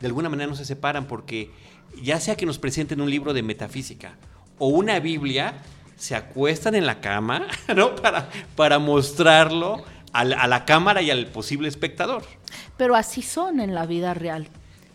[0.00, 1.50] de alguna manera no se separan porque
[2.02, 4.16] ya sea que nos presenten un libro de metafísica
[4.58, 5.54] o una Biblia,
[5.96, 7.46] se acuestan en la cama,
[7.76, 7.96] ¿no?
[7.96, 12.22] Para, para mostrarlo a la, a la cámara y al posible espectador.
[12.76, 14.48] Pero así son en la vida real.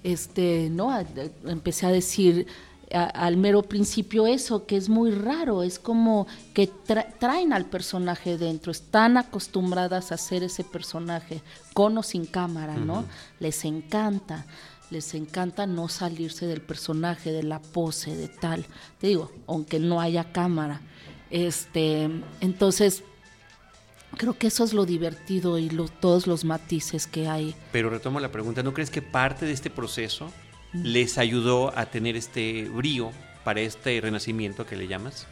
[0.03, 0.97] Este, ¿no?
[1.45, 2.47] Empecé a decir
[2.93, 7.65] a, al mero principio eso, que es muy raro, es como que tra traen al
[7.65, 11.41] personaje dentro, están acostumbradas a hacer ese personaje,
[11.73, 12.99] con o sin cámara, ¿no?
[12.99, 13.39] Uh -huh.
[13.39, 14.45] Les encanta,
[14.89, 18.65] les encanta no salirse del personaje, de la pose, de tal.
[18.99, 20.81] Te digo, aunque no haya cámara.
[21.29, 23.03] Este, entonces,
[24.15, 27.55] creo que eso es lo divertido y lo, todos los matices que hay.
[27.71, 30.31] Pero retomo la pregunta, ¿no crees que parte de este proceso
[30.73, 33.11] les ayudó a tener este brío
[33.43, 35.27] para este renacimiento que le llamas?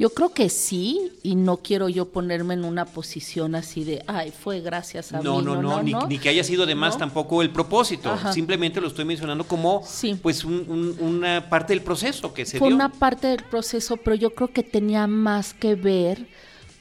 [0.00, 4.32] Yo creo que sí, y no quiero yo ponerme en una posición así de, ay,
[4.32, 5.44] fue gracias a no, mí.
[5.44, 8.10] No, no, no, ni, ni, que haya sido de más tampoco el propósito.
[8.10, 8.32] Ajá.
[8.32, 10.18] Simplemente lo estoy mencionando como sí.
[10.22, 12.76] pues un, un, una parte del proceso que se fue dio.
[12.76, 16.26] una parte del proceso, pero yo creo que tenía más que ver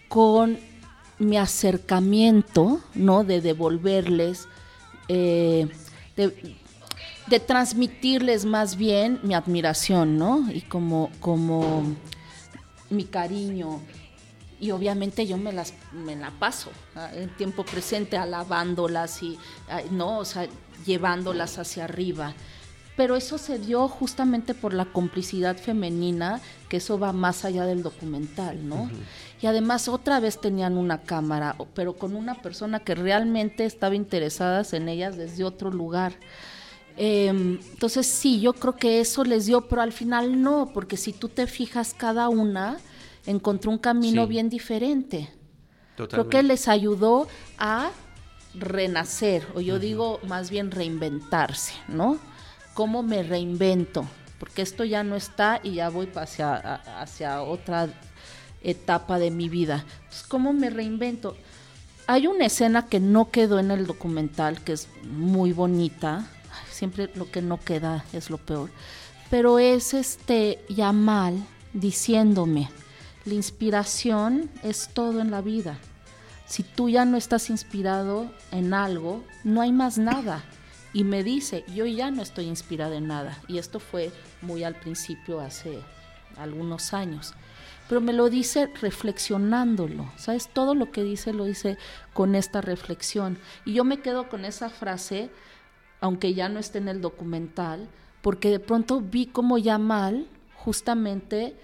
[0.07, 0.57] con
[1.17, 3.25] mi acercamiento, ¿no?
[3.25, 4.47] De devolverles,
[5.09, 5.67] eh,
[6.15, 6.55] de,
[7.29, 10.51] de transmitirles más bien mi admiración, ¿no?
[10.51, 11.83] Y como, como
[12.89, 13.81] mi cariño.
[14.59, 16.69] Y obviamente yo me las me la paso
[17.13, 19.37] en tiempo presente alabándolas y
[19.91, 20.47] no, o sea,
[20.85, 22.33] llevándolas hacia arriba.
[22.97, 27.81] Pero eso se dio justamente por la complicidad femenina, que eso va más allá del
[27.81, 28.75] documental, ¿no?
[28.75, 29.41] Uh -huh.
[29.41, 34.63] Y además otra vez tenían una cámara, pero con una persona que realmente estaba interesada
[34.73, 36.11] en ellas desde otro lugar.
[37.01, 41.13] Eh, entonces sí, yo creo que eso les dio, pero al final no, porque si
[41.13, 42.77] tú te fijas cada una
[43.25, 44.29] encontró un camino sí.
[44.29, 45.31] bien diferente.
[45.95, 46.09] Totalmente.
[46.09, 47.91] Creo que les ayudó a
[48.53, 49.79] renacer, o yo uh -huh.
[49.79, 52.17] digo más bien reinventarse, ¿no?
[52.73, 54.05] ¿Cómo me reinvento?
[54.37, 57.87] Porque esto ya no está y ya voy hacia, hacia otra
[58.61, 59.85] etapa de mi vida.
[59.99, 61.37] Entonces, ¿cómo me reinvento?
[62.07, 66.27] Hay una escena que no quedó en el documental, que es muy bonita,
[66.79, 68.69] siempre lo que no queda es lo peor.
[69.29, 72.69] Pero es este Yamal diciéndome,
[73.25, 75.77] la inspiración es todo en la vida.
[76.47, 80.41] Si tú ya no estás inspirado en algo, no hay más nada.
[80.93, 83.37] Y me dice, yo ya no estoy inspirada en nada.
[83.47, 84.11] Y esto fue
[84.41, 85.79] muy al principio, hace
[86.37, 87.33] algunos años.
[87.89, 90.47] Pero me lo dice reflexionándolo, ¿sabes?
[90.47, 91.77] Todo lo que dice lo dice
[92.13, 93.37] con esta reflexión.
[93.65, 95.29] Y yo me quedo con esa frase
[96.01, 97.87] aunque ya no esté en el documental,
[98.21, 101.55] porque de pronto vi como Yamal justamente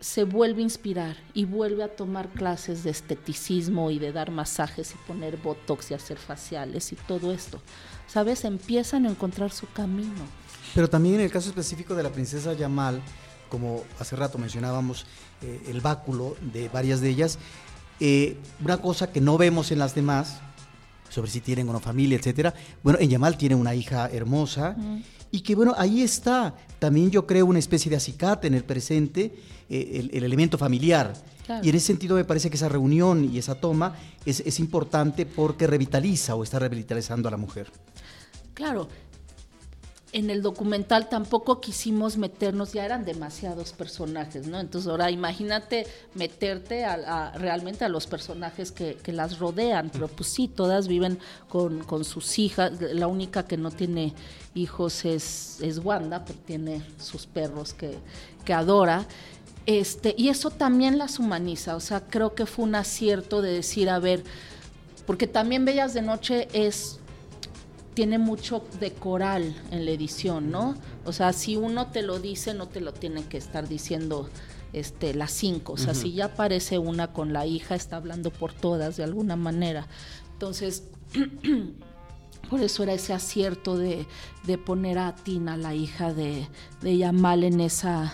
[0.00, 4.92] se vuelve a inspirar y vuelve a tomar clases de esteticismo y de dar masajes
[4.92, 7.60] y poner botox y hacer faciales y todo esto.
[8.06, 8.44] ¿Sabes?
[8.44, 10.24] Empiezan a encontrar su camino.
[10.74, 13.00] Pero también en el caso específico de la princesa Yamal,
[13.48, 15.06] como hace rato mencionábamos,
[15.42, 17.38] eh, el báculo de varias de ellas,
[17.98, 20.40] eh, una cosa que no vemos en las demás,
[21.16, 22.52] sobre si tienen una familia, etcétera.
[22.82, 24.76] Bueno, en Yamal tiene una hija hermosa
[25.30, 29.34] y que bueno, ahí está también yo creo una especie de acicate en el presente,
[29.70, 31.14] eh, el, elemento familiar.
[31.62, 33.94] Y en ese sentido me parece que esa reunión y esa toma
[34.26, 37.72] es, es importante porque revitaliza o está revitalizando a la mujer.
[38.52, 38.88] Claro,
[40.16, 44.58] en el documental tampoco quisimos meternos, ya eran demasiados personajes, ¿no?
[44.58, 50.48] Entonces ahora imagínate meterte a, realmente a los personajes que, las rodean, pero pues sí,
[50.48, 51.18] todas viven
[51.50, 54.14] con, sus hijas, la única que no tiene
[54.54, 57.98] hijos es, es Wanda, porque tiene sus perros que,
[58.46, 59.04] que adora.
[59.66, 63.90] Este, y eso también las humaniza, o sea, creo que fue un acierto de decir,
[63.90, 64.24] a ver,
[65.06, 67.00] porque también Bellas de Noche es
[67.96, 70.74] tiene mucho de coral en la edición, ¿no?
[71.06, 74.28] O sea, si uno te lo dice, no te lo tiene que estar diciendo
[74.74, 75.72] este, las cinco.
[75.72, 79.34] O sea, si ya aparece una con la hija, está hablando por todas de alguna
[79.34, 79.88] manera.
[80.34, 80.84] Entonces,
[82.50, 84.06] por eso era ese acierto de,
[84.66, 86.46] poner a Tina, la hija de,
[86.82, 88.12] de Yamal, en esa,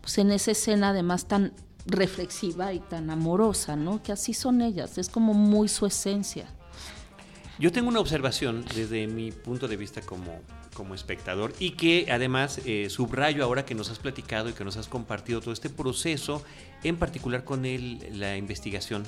[0.00, 1.52] pues en esa escena además tan
[1.84, 4.02] reflexiva y tan amorosa, ¿no?
[4.02, 6.46] Que así son ellas, es como muy su esencia.
[7.60, 10.40] Yo tengo una observación desde mi punto de vista como,
[10.72, 14.78] como espectador y que además eh, subrayo ahora que nos has platicado y que nos
[14.78, 16.42] has compartido todo este proceso,
[16.82, 19.04] en particular con el, la investigación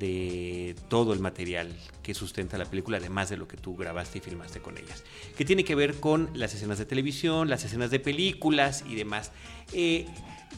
[0.00, 1.72] de todo el material
[2.02, 5.04] que sustenta la película, además de lo que tú grabaste y filmaste con ellas,
[5.36, 9.30] que tiene que ver con las escenas de televisión, las escenas de películas y demás.
[9.72, 10.06] Eh,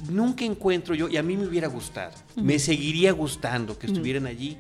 [0.08, 4.56] nunca encuentro yo, y a mí me hubiera gustado, me seguiría gustando que estuvieran allí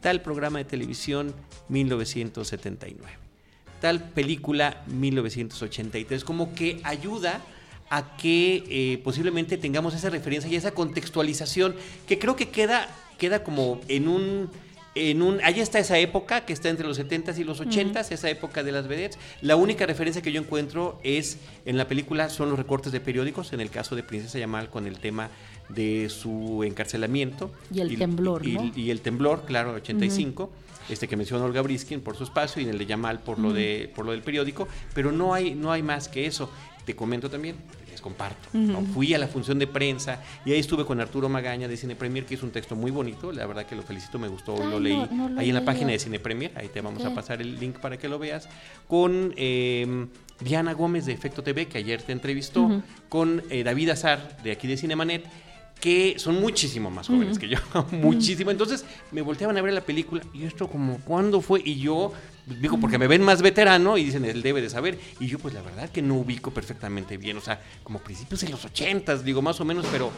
[0.00, 1.34] tal programa de televisión
[1.68, 3.12] 1979,
[3.80, 7.40] tal película 1983, como que ayuda
[7.90, 11.74] a que eh, posiblemente tengamos esa referencia y esa contextualización
[12.06, 12.88] que creo que queda,
[13.18, 14.50] queda como en un
[14.94, 18.28] en un, ahí está esa época que está entre los 70s y los 80s, esa
[18.28, 19.18] época de las vedettes.
[19.40, 23.52] La única referencia que yo encuentro es en la película son los recortes de periódicos,
[23.52, 25.30] en el caso de Princesa Yamal con el tema
[25.74, 27.50] de su encarcelamiento.
[27.72, 30.50] Y el temblor, y, el temblor, claro, 85.
[30.88, 33.52] Este que menciona Olga Briskin por su espacio y en el de Yamal por lo
[33.52, 36.50] de por lo del periódico, pero no hay no hay más que eso.
[36.84, 37.54] Te comento también,
[38.00, 38.48] comparto.
[38.94, 42.24] Fui a la función de prensa y ahí estuve con Arturo Magaña de Cine Premier,
[42.24, 45.00] que hizo un texto muy bonito, la verdad que lo felicito, me gustó, lo leí
[45.38, 47.96] ahí en la página de Cine Premier, ahí te vamos a pasar el link para
[47.98, 48.48] que lo veas,
[48.88, 50.08] con em,
[50.40, 54.66] Diana Gómez de Efecto TV, que ayer te entrevistó, con eh, David Azar de aquí
[54.66, 55.24] de Cinemanet
[55.80, 57.58] que son muchísimo más jóvenes que yo,
[57.90, 58.50] muchísimo.
[58.50, 61.62] Entonces me volteaban a ver la película y esto como, ¿cuándo fue?
[61.64, 62.12] Y yo,
[62.60, 64.98] digo, porque me ven más veterano y dicen, él debe de saber.
[65.18, 68.50] Y yo, pues la verdad que no ubico perfectamente bien, o sea, como principios de
[68.50, 70.10] los ochentas, digo, más o menos, pero...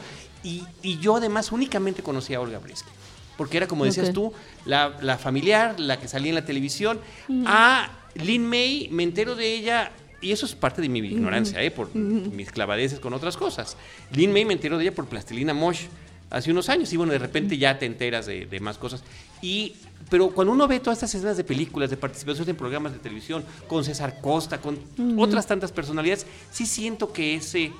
[0.43, 0.65] Y,
[0.99, 2.91] yo además únicamente conocía a Olga Brisky.
[3.37, 4.33] Porque era, como decías tú,
[4.67, 7.01] la, familiar, la que salía en la televisión.
[7.47, 9.93] A Lin May, me entero de ella
[10.23, 11.71] y eso es parte de mi ignorancia, ¿eh?
[11.71, 13.77] por mis clavadeces con otras cosas.
[14.13, 15.87] Lin May me enteró de ella por Plastilina Mosh
[16.31, 19.03] hace unos años y bueno, de repente ya te enteras de, más cosas.
[19.43, 19.75] Y,
[20.09, 23.45] pero cuando uno ve todas estas escenas de películas, de participación en programas de televisión,
[23.67, 24.79] con César Costa, con
[25.19, 27.73] otras tantas personalidades, sí siento que ese,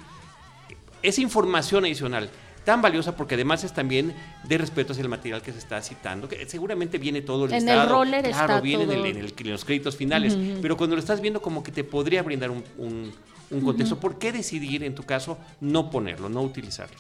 [1.03, 2.29] esa información adicional
[2.65, 6.29] tan valiosa porque además es también de respeto hacia el material que se está citando,
[6.29, 10.77] que seguramente viene todo el en el roller claro, viene En, los créditos finales, pero
[10.77, 13.99] cuando lo estás viendo como que te podría brindar un, un, contexto.
[13.99, 16.97] ¿Por qué decidir, en tu caso, no ponerlo, no utilizarlo?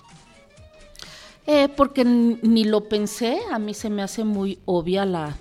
[1.47, 5.37] Eh, porque ni lo pensé, a mí se me hace muy obvia la,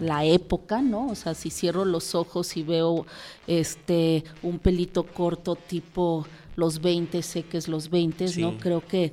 [0.00, 1.08] la época, ¿no?
[1.08, 3.06] O sea, si cierro los ojos y veo
[3.46, 6.26] este un pelito corto tipo
[6.56, 8.56] los 20, sé que es los 20, ¿no?
[8.58, 9.12] Creo que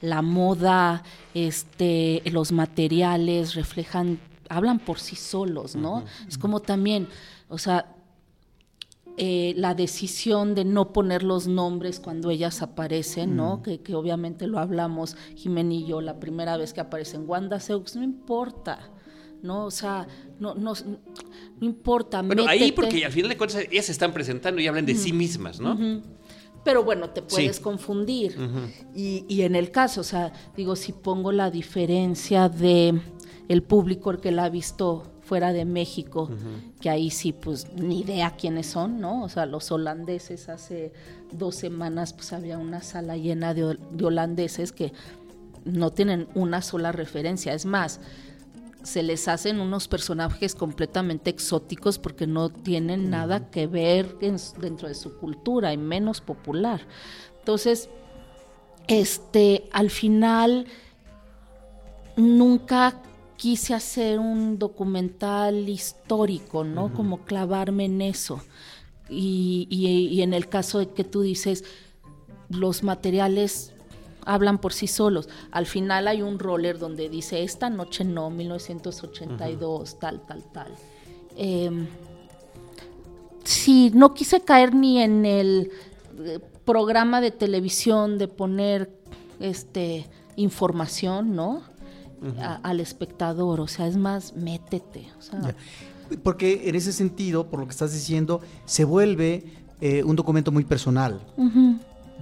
[0.00, 1.02] la moda,
[1.34, 4.18] este, los materiales reflejan,
[4.48, 6.04] hablan por sí solos, ¿no?
[6.28, 7.08] Es como también,
[7.48, 7.94] o sea,
[9.20, 13.62] eh, la decisión de no poner los nombres cuando ellas aparecen, ¿no?
[13.62, 18.04] Que, obviamente lo hablamos, Jiménez y yo, la primera vez que aparecen Wanda Seux, no
[18.04, 18.78] importa.
[19.40, 19.66] ¿no?
[19.66, 20.06] O sea,
[20.40, 22.22] no, no, no importa.
[22.22, 25.12] Bueno, ahí porque al final de cuentas ellas se están presentando y hablan de sí
[25.12, 25.76] mismas, ¿no?
[26.64, 28.36] Pero bueno, te puedes confundir.
[28.94, 33.00] y, en el caso, o sea, digo, si pongo la diferencia de
[33.48, 36.30] el público el que la ha visto fuera de México,
[36.80, 39.24] que ahí sí, pues ni idea quiénes son, ¿no?
[39.24, 40.92] O sea, los holandeses hace
[41.32, 44.92] dos semanas, pues había una sala llena de, de holandeses que
[45.64, 47.52] no tienen una sola referencia.
[47.52, 48.00] Es más,
[48.82, 54.94] se les hacen unos personajes completamente exóticos porque no tienen nada que ver dentro de
[54.94, 56.86] su cultura y menos popular.
[57.38, 57.88] Entonces,
[58.86, 60.66] este, al final
[62.16, 63.00] nunca
[63.36, 66.92] quise hacer un documental histórico, ¿no?
[66.92, 68.42] Como clavarme en eso.
[69.08, 71.64] Y, y, en el caso de que tú dices,
[72.50, 73.72] los materiales
[74.28, 75.28] hablan por sí solos.
[75.50, 80.74] Al final hay un roller donde dice, esta noche no, 1982, tal, tal, tal.
[81.36, 81.70] Eh,
[83.42, 85.70] sí, no quise caer ni en el
[86.18, 88.90] eh, programa de televisión de poner
[89.40, 90.06] este
[90.36, 91.62] información, ¿no?
[92.64, 95.06] al espectador, o sea, es más, métete.
[96.24, 99.44] Porque en ese sentido, por lo que estás diciendo, se vuelve
[99.80, 101.20] eh, un documento muy personal.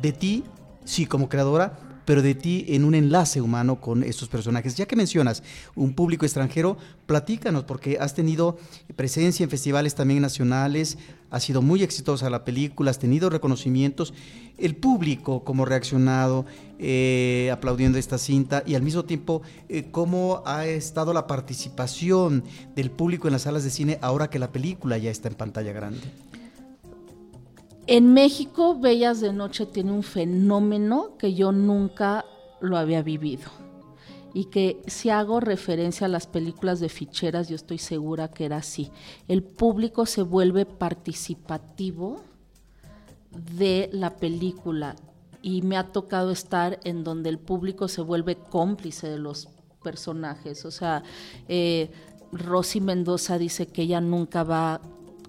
[0.02, 0.44] De ti,
[0.84, 4.76] sí, como creadora, pero de ti en un enlace humano con estos personajes.
[4.76, 5.42] Ya que mencionas
[5.74, 8.57] un público extranjero, platícanos, porque has tenido
[8.94, 10.96] presencia en festivales también nacionales,
[11.30, 14.14] ha sido muy exitosa la película, has tenido reconocimientos.
[14.57, 16.46] El público, cómo ha reaccionado,
[16.78, 22.44] eh, aplaudiendo esta cinta, y al mismo tiempo, eh, cómo ha estado la participación
[22.76, 25.72] del público en las salas de cine ahora que la película ya está en pantalla
[25.72, 26.00] grande.
[27.89, 32.24] En México, Bellas de Noche tiene un fenómeno que yo nunca
[32.61, 33.49] lo había vivido.
[34.34, 38.57] Y que si hago referencia a las películas de ficheras, yo estoy segura que era
[38.57, 38.91] así.
[39.28, 42.22] El público se vuelve participativo
[43.57, 44.97] de la película
[45.41, 49.49] y me ha tocado estar en donde el público se vuelve cómplice de los
[49.84, 50.64] personajes.
[50.64, 51.05] O sea,
[51.47, 51.91] eh,
[52.32, 54.80] Rosy Mendoza dice que ella nunca va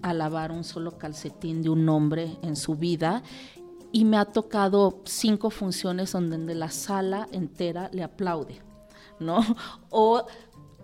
[0.02, 3.22] a lavar un solo calcetín de un hombre en su vida
[3.92, 8.60] y me ha tocado cinco funciones donde la sala entera le aplaude,
[9.18, 9.40] ¿no?
[9.90, 10.26] O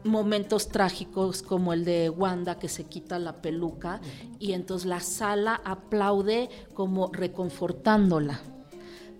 [0.04, 4.00] momentos trágicos como el de Wanda que se quita la peluca
[4.38, 8.40] y entonces la sala aplaude como reconfortándola,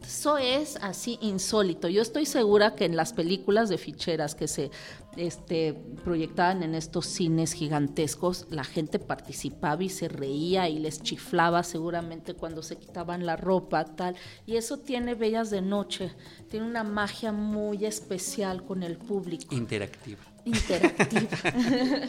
[0.07, 1.89] eso es así insólito.
[1.89, 4.71] Yo estoy segura que en las películas de ficheras que se
[5.17, 11.63] este, proyectaban en estos cines gigantescos, la gente participaba y se reía y les chiflaba
[11.63, 14.17] seguramente cuando se quitaban la ropa, tal.
[14.47, 16.13] Y eso tiene Bellas de Noche,
[16.49, 19.55] tiene una magia muy especial con el público.
[19.55, 20.23] Interactiva.
[20.45, 21.29] Interactiva.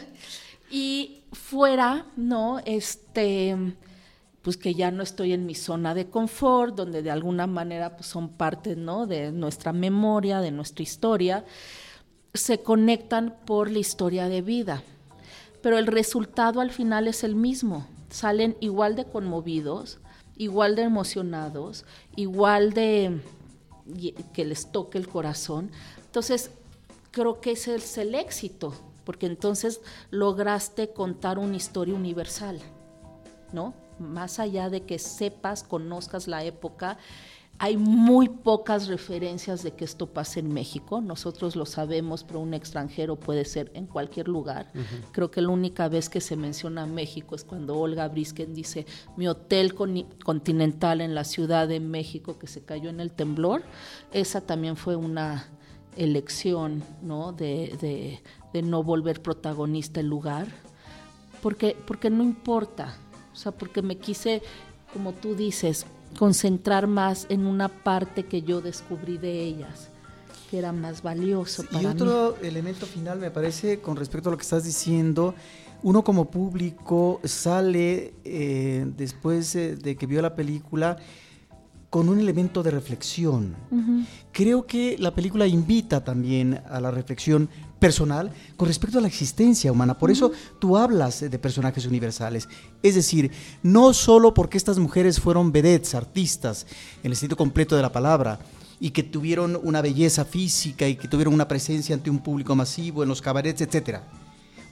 [0.70, 2.60] y fuera, ¿no?
[2.64, 3.56] Este
[4.46, 8.06] pues que ya no estoy en mi zona de confort, donde de alguna manera pues,
[8.06, 9.08] son parte ¿no?
[9.08, 11.44] de nuestra memoria, de nuestra historia,
[12.36, 14.82] se conectan por la historia de vida.
[15.62, 17.86] Pero el resultado al final es el mismo.
[18.10, 19.98] Salen igual de conmovidos,
[20.36, 21.84] igual de emocionados,
[22.14, 23.20] igual de
[24.32, 25.70] que les toque el corazón.
[26.04, 26.50] Entonces,
[27.10, 28.74] creo que ese es el éxito,
[29.04, 29.80] porque entonces
[30.10, 32.60] lograste contar una historia universal,
[33.52, 33.74] ¿no?
[33.98, 36.98] más allá de que sepas, conozcas la época,
[37.58, 41.00] hay muy pocas referencias de que esto pase en México.
[41.00, 44.70] Nosotros lo sabemos, pero un extranjero puede ser en cualquier lugar.
[45.12, 48.86] Creo que la única vez que se menciona México es cuando Olga Brisken dice
[49.16, 53.62] mi hotel continental en la Ciudad de México que se cayó en el temblor.
[54.12, 55.48] Esa también fue una
[55.96, 57.32] elección ¿no?
[57.32, 58.20] De,
[58.52, 60.46] de no volver protagonista el lugar.
[61.42, 62.96] Porque, porque no importa,
[63.32, 64.42] o sea, porque me quise,
[64.92, 65.86] como tú dices,
[66.18, 69.90] concentrar más en una parte que yo descubrí de ellas
[70.50, 74.38] que era más valioso para Y otro elemento final me parece con respecto a lo
[74.38, 75.34] que estás diciendo,
[75.82, 80.96] uno como público sale eh, después de que vio la película
[81.90, 83.56] con un elemento de reflexión.
[84.32, 87.48] Creo que la película invita también a la reflexión
[87.78, 89.98] personal con respecto a la existencia humana.
[89.98, 92.48] Por eso tú hablas de personajes universales.
[92.82, 93.30] Es decir,
[93.62, 96.66] no solo porque estas mujeres fueron vedettes, artistas,
[97.02, 98.38] en el sentido completo de la palabra,
[98.78, 103.02] y que tuvieron una belleza física y que tuvieron una presencia ante un público masivo
[103.02, 104.04] en los cabarets, etcétera.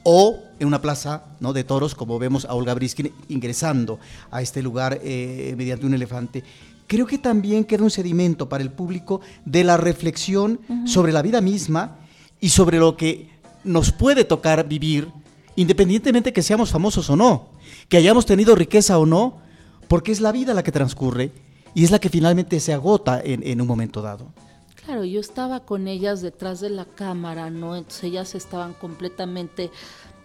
[0.02, 1.54] O en una plaza ¿no?
[1.54, 3.98] de toros, como vemos a Olga Briskin ingresando
[4.30, 6.44] a este lugar eh, mediante un elefante
[6.86, 11.40] creo que también queda un sedimento para el público de la reflexión sobre la vida
[11.40, 11.96] misma
[12.44, 13.30] y sobre lo que
[13.64, 15.08] nos puede tocar vivir,
[15.56, 17.48] independientemente que seamos famosos o no,
[17.88, 19.38] que hayamos tenido riqueza o no,
[19.88, 21.32] porque es la vida la que transcurre
[21.74, 24.26] y es la que finalmente se agota en, un momento dado.
[24.84, 27.76] Claro, yo estaba con ellas detrás de la cámara, ¿no?
[27.76, 29.70] Entonces ellas estaban completamente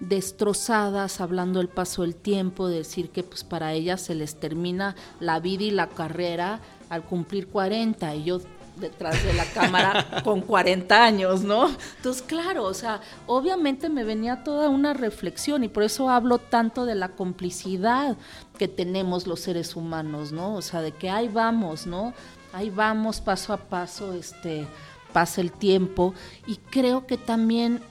[0.02, 5.40] destrozadas, hablando el paso del tiempo, decir que pues para ellas se les termina la
[5.40, 6.60] vida y la carrera
[6.90, 8.42] al cumplir 40 y yo
[8.80, 11.70] detrás de la cámara con 40 años, ¿no?
[11.98, 16.86] Entonces, claro, o sea, obviamente me venía toda una reflexión y por eso hablo tanto
[16.86, 18.18] de la complicidad
[18.58, 20.56] que tenemos los seres humanos, ¿no?
[20.56, 22.14] O sea, de que ahí vamos, ¿no?
[22.54, 24.68] Ahí vamos paso a paso, este,
[25.14, 26.14] pasa el tiempo
[26.48, 27.82] y creo que también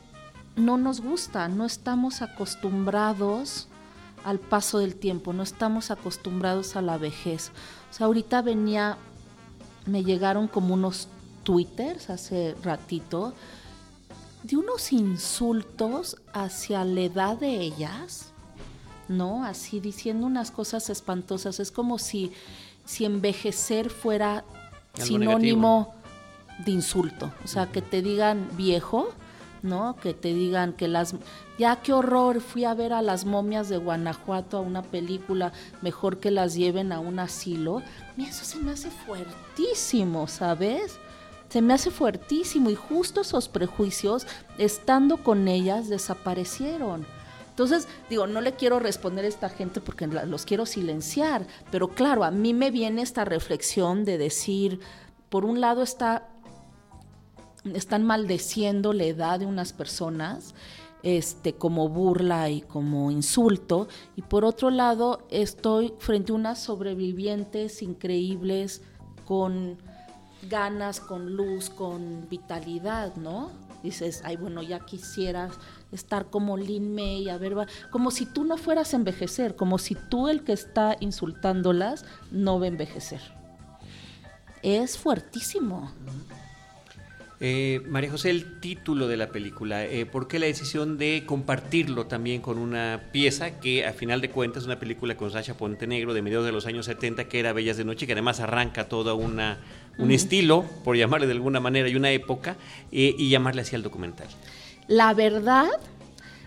[0.57, 3.69] no nos gusta, no estamos acostumbrados
[4.25, 7.53] al paso del tiempo, no estamos acostumbrados a la vejez.
[7.91, 8.99] O sea, ahorita venía
[9.89, 11.09] me llegaron como unos
[11.43, 13.35] twitters hace ratito
[14.43, 18.33] de unos insultos hacia la edad de ellas,
[19.09, 19.45] ¿no?
[19.45, 21.59] Así diciendo unas cosas espantosas.
[21.59, 22.33] Es como si,
[22.85, 24.45] si envejecer fuera
[24.95, 25.95] sinónimo
[26.65, 27.33] de insulto.
[27.45, 29.09] O sea, que te digan viejo,
[29.63, 29.97] ¿no?
[29.97, 31.15] Que te digan que las...
[31.59, 35.53] Ya qué horror, fui a ver a las momias de Guanajuato a una película,
[35.83, 37.83] mejor que las lleven a un asilo.
[38.17, 41.01] eso se me hace fuertísimo, ¿sabes?
[41.49, 47.07] Se me hace fuertísimo y justo esos prejuicios, estando con ellas, desaparecieron.
[47.51, 52.23] Entonces, digo, no le quiero responder a esta gente porque los quiero silenciar, pero claro,
[52.23, 54.79] a mí me viene esta reflexión de decir,
[55.29, 56.29] por un lado está
[57.75, 60.55] están maldeciendo la edad de unas personas
[61.03, 63.89] este, como burla y como insulto.
[64.17, 68.83] Y por otro lado, estoy frente a unas sobrevivientes increíbles
[69.25, 69.79] con
[70.49, 73.51] ganas, con luz, con vitalidad, ¿no?
[73.83, 75.53] Dices, ay, bueno, ya quisieras
[75.93, 77.55] estar como Lin May, a ver,
[77.91, 82.59] como si tú no fueras a envejecer, como si tú el que está insultándolas no
[82.59, 83.21] va a envejecer.
[84.63, 85.93] Es fuertísimo.
[87.41, 92.07] Eh, María José, el título de la película, eh, ¿por qué la decisión de compartirlo
[92.07, 96.15] también con una pieza que a final de cuentas es una película con Sasha Pontenegro
[96.15, 99.15] de mediados de los años 70 que era Bellas de Noche, que además arranca todo
[99.15, 99.59] una,
[99.99, 102.57] un estilo, por llamarle de alguna manera, y una época,
[102.91, 104.27] eh, y llamarle así al documental?
[104.89, 105.69] La verdad,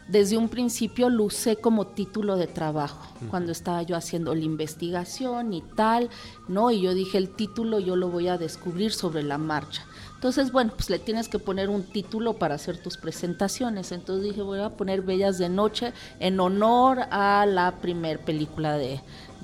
[0.10, 5.54] desde un principio lo usé como título de trabajo, cuando estaba yo haciendo la investigación
[5.54, 6.10] y tal,
[6.50, 6.70] ¿no?
[6.70, 9.86] Y yo dije, el título yo lo voy a descubrir sobre la marcha.
[10.22, 13.92] Entonces, bueno, pues le tienes que poner un título para hacer tus presentaciones.
[13.92, 19.02] Entonces dije, voy a poner Bellas de Noche en honor a la primer película de,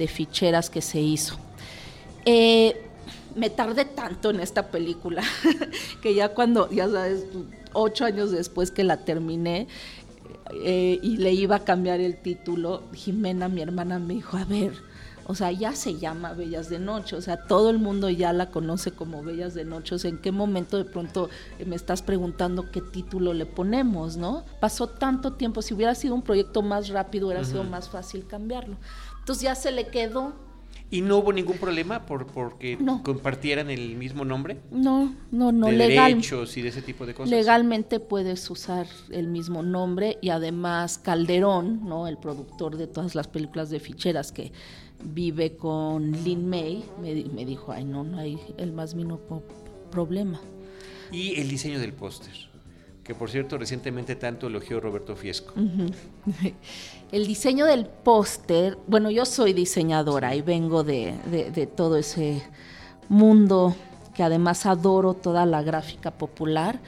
[0.08, 1.36] ficheras que se hizo.
[2.26, 2.80] Eh,
[3.36, 5.24] me tardé tanto en esta película
[6.04, 7.26] que ya cuando, ya sabes,
[7.74, 9.68] ocho años después que la terminé
[10.64, 14.74] eh, y le iba a cambiar el título, Jimena, mi hermana, me dijo, a ver,
[15.30, 18.50] o sea, ya se llama Bellas de Noche, o sea, todo el mundo ya la
[18.50, 21.30] conoce como Bellas de Noche, o sea, ¿en qué momento de pronto
[21.66, 24.46] me estás preguntando qué título le ponemos, no?
[24.62, 28.78] Pasó tanto tiempo, si hubiera sido un proyecto más rápido, hubiera sido más fácil cambiarlo.
[29.20, 30.34] Entonces ya se le quedó.
[30.90, 34.62] ¿Y no hubo ningún problema por porque compartieran el mismo nombre?
[34.72, 35.68] No, no, no.
[35.68, 37.30] De derechos y de ese tipo de cosas.
[37.30, 42.08] Legalmente puedes usar el mismo nombre y además Calderón, ¿no?
[42.08, 44.54] El productor de todas las películas de ficheras que
[45.04, 47.14] vive con Lin May, me,
[47.46, 49.20] dijo, ay no, no hay el más mínimo
[49.92, 50.40] problema.
[51.12, 52.34] Y el diseño del póster,
[53.04, 55.54] que por cierto recientemente tanto elogió Roberto Fiesco.
[57.12, 61.14] El diseño del póster, bueno, yo soy diseñadora y vengo de,
[61.54, 62.44] de todo ese
[63.08, 63.76] mundo
[64.14, 66.80] que además adoro toda la gráfica popular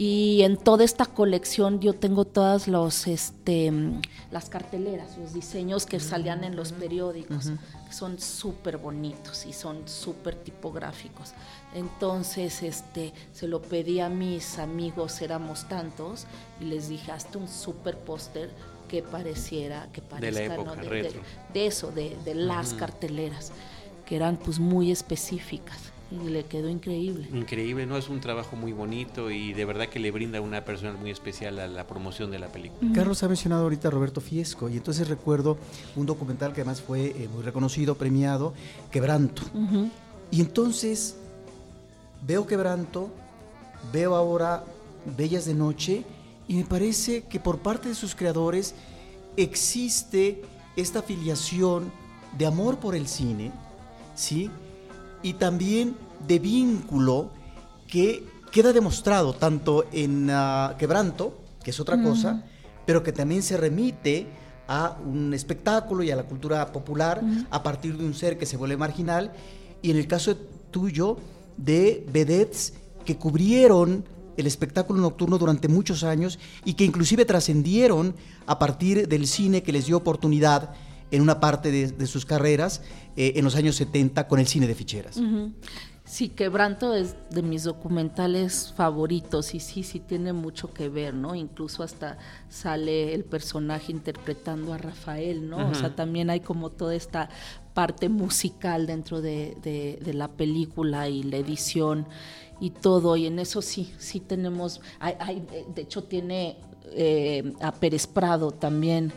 [0.00, 3.72] y en toda esta colección yo tengo todas los este
[4.30, 7.50] las carteleras, los diseños que salían en los periódicos,
[7.84, 11.32] que son súper bonitos y son súper tipográficos.
[11.74, 16.26] Entonces, este, se lo pedí a mis amigos, éramos tantos,
[16.60, 18.50] y les dije, hazte un súper póster
[18.86, 21.12] que pareciera, que parezca, de,
[21.52, 23.50] de, eso, de, las carteleras,
[24.06, 27.28] que eran pues muy específicas y le quedó increíble.
[27.32, 27.96] Increíble, ¿no?
[27.96, 31.58] Es un trabajo muy bonito y de verdad que le brinda una persona muy especial
[31.58, 32.90] a la promoción de la película.
[32.94, 35.58] Carlos ha mencionado ahorita a Roberto Fiesco y entonces recuerdo
[35.96, 38.54] un documental que además fue eh, muy reconocido, premiado,
[38.90, 39.42] Quebranto.
[40.30, 41.16] Y entonces
[42.26, 43.10] veo Quebranto,
[43.92, 44.64] veo ahora
[45.16, 46.04] Bellas de Noche
[46.46, 48.74] y me parece que por parte de sus creadores
[49.36, 50.42] existe
[50.76, 51.92] esta afiliación
[52.36, 53.52] de amor por el cine,
[54.14, 54.50] ¿sí?
[55.22, 55.96] Y también
[56.26, 57.30] de vínculo
[57.86, 62.44] que queda demostrado tanto en ah, Quebranto, que es otra cosa,
[62.86, 64.26] pero que también se remite
[64.68, 68.56] a un espectáculo y a la cultura popular a partir de un ser que se
[68.56, 69.32] vuelve marginal,
[69.82, 70.36] y en el caso
[70.70, 71.16] tuyo,
[71.56, 74.04] de vedettes que cubrieron
[74.36, 78.14] el espectáculo nocturno durante muchos años y que inclusive trascendieron
[78.46, 80.70] a partir del cine que les dio oportunidad
[81.10, 82.82] en una parte de, sus carreras
[83.16, 85.20] eh, en los años 70 con el cine de ficheras.
[86.08, 91.34] Sí, Quebranto es de mis documentales favoritos y sí, sí tiene mucho que ver, ¿no?
[91.34, 92.16] Incluso hasta
[92.48, 95.68] sale el personaje interpretando a Rafael, ¿no?
[95.68, 97.28] O sea, también hay como toda esta
[97.74, 102.06] parte musical dentro de, la película y la edición
[102.58, 105.44] y todo, y en eso sí, sí tenemos, hay,
[105.74, 106.56] de hecho tiene
[106.86, 109.12] eh, a Pérez Prado también,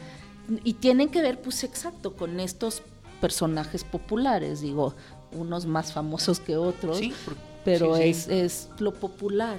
[0.63, 2.81] y tienen que ver, pues exacto, con estos
[3.19, 4.95] personajes populares, digo,
[5.31, 6.99] unos más famosos que otros,
[7.63, 9.57] pero Es, es lo popular.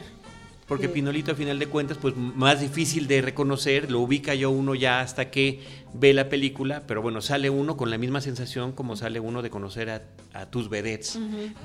[0.66, 4.74] Porque Pinolito, a final de cuentas, pues más difícil de reconocer, lo ubica yo uno
[4.74, 5.60] ya hasta que
[5.92, 9.50] ve la película, pero bueno, sale uno con la misma sensación como sale uno de
[9.50, 11.18] conocer a, tus vedettes,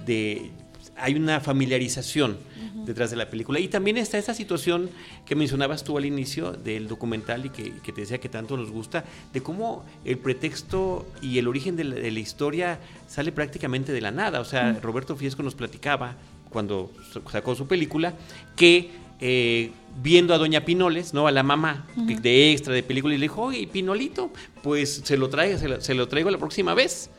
[0.05, 0.51] de
[0.99, 2.37] hay una familiarización
[2.85, 3.59] detrás de la película.
[3.59, 4.89] Y también está esa situación
[5.25, 9.03] que mencionabas tú al inicio del documental y que, te decía que tanto nos gusta,
[9.33, 14.39] de cómo el pretexto y el origen de la, historia sale prácticamente de la nada.
[14.39, 16.15] O sea, Roberto Fiesco nos platicaba
[16.49, 16.91] cuando
[17.31, 18.13] sacó su película
[18.55, 18.89] que
[19.19, 19.71] eh,
[20.01, 21.27] viendo a Doña Pinoles, ¿no?
[21.27, 24.31] A la mamá de extra de película y le dijo, oye, Pinolito,
[24.63, 27.09] pues se lo, traigo, se lo traigo la próxima vez.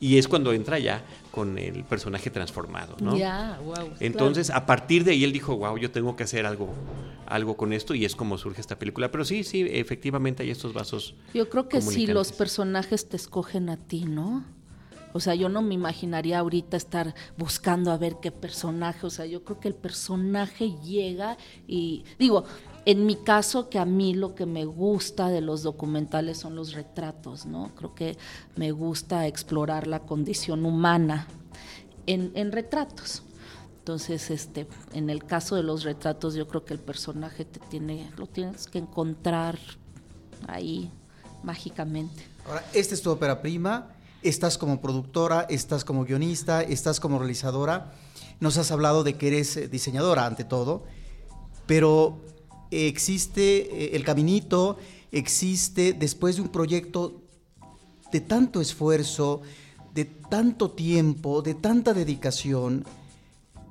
[0.00, 3.16] Y es cuando entra ya con el personaje transformado, ¿no?
[3.16, 3.90] Ya, wow.
[4.00, 6.72] Entonces, a partir de ahí él dijo, wow, yo tengo que hacer algo,
[7.26, 9.10] algo con esto y es como surge esta película.
[9.10, 11.14] Pero sí, sí, efectivamente hay estos vasos.
[11.34, 14.44] Yo creo que sí, los personajes te escogen a ti, ¿no?
[15.12, 19.26] O sea, yo no me imaginaría ahorita estar buscando a ver qué personaje, o sea,
[19.26, 22.44] yo creo que el personaje llega y digo,
[22.88, 26.72] en mi caso, que a mí lo que me gusta de los documentales son los
[26.72, 27.70] retratos, ¿no?
[27.74, 28.16] Creo que
[28.56, 31.26] me gusta explorar la condición humana
[32.06, 33.24] en, retratos.
[33.80, 38.10] Entonces, este, en el caso de los retratos, yo creo que el personaje te tiene,
[38.16, 39.58] lo tienes que encontrar
[40.46, 40.90] ahí
[41.42, 42.24] mágicamente.
[42.46, 43.88] Ahora, esta es tu ópera prima,
[44.22, 47.92] estás como productora, estás como guionista, estás como realizadora.
[48.40, 50.84] Nos has hablado de que eres diseñadora ante todo,
[51.66, 52.18] pero
[52.70, 54.78] existe eh, el caminito,
[55.12, 57.22] existe después de un proyecto
[58.12, 59.42] de tanto esfuerzo,
[59.94, 62.84] de tanto tiempo, de tanta dedicación,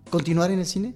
[0.09, 0.93] continuar en el cine?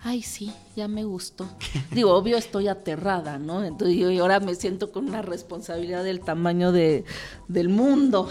[0.00, 1.48] Ay, sí, ya me gustó.
[1.90, 3.64] Digo, obvio estoy aterrada, ¿no?
[3.64, 7.04] Entonces yo ahora me siento con una responsabilidad del tamaño de,
[7.48, 8.28] del mundo,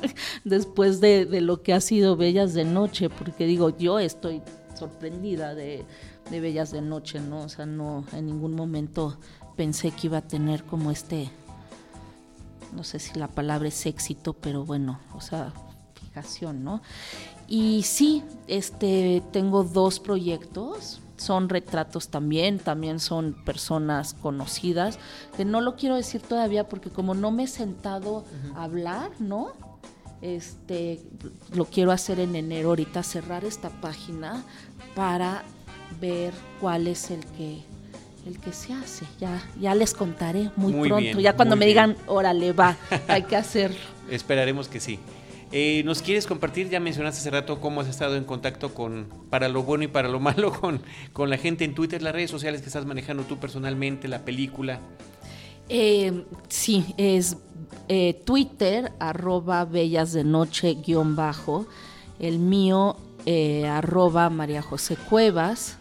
[0.44, 4.42] después de, de lo que ha sido Bellas de Noche, porque digo, yo estoy
[4.76, 5.84] sorprendida de,
[6.30, 7.42] de Bellas de Noche, ¿no?
[7.42, 9.18] O sea, no, en ningún momento
[9.56, 11.30] pensé que iba a tener como este,
[12.74, 15.52] no sé si la palabra es éxito, pero bueno, o sea,
[15.94, 16.82] fijación, ¿no?
[17.48, 24.98] Y sí, este, tengo dos proyectos, son retratos también, también son personas conocidas,
[25.36, 28.24] que no lo quiero decir todavía porque como no me he sentado
[28.54, 29.52] a hablar, ¿no?
[30.20, 31.02] Este,
[31.54, 34.44] lo quiero hacer en enero, ahorita cerrar esta página
[34.94, 35.44] para
[36.00, 37.62] ver cuál es el que
[38.26, 39.06] el que se hace.
[39.20, 41.20] Ya, ya les contaré muy, pronto.
[41.20, 42.76] ya cuando me digan, órale, va,
[43.08, 43.76] hay que hacerlo.
[44.10, 44.98] Esperaremos que sí.
[45.52, 46.68] Eh, ¿Nos quieres compartir?
[46.68, 50.08] Ya mencionaste hace rato cómo has estado en contacto con, para lo bueno y para
[50.08, 50.82] lo malo, con,
[51.12, 54.80] con la gente en Twitter, las redes sociales que estás manejando tú personalmente, la película.
[55.68, 57.36] Eh, sí, es
[57.88, 61.66] eh, Twitter, arroba bellas de noche guion bajo.
[62.18, 62.96] El mío,
[63.68, 65.78] arroba María José Cuevas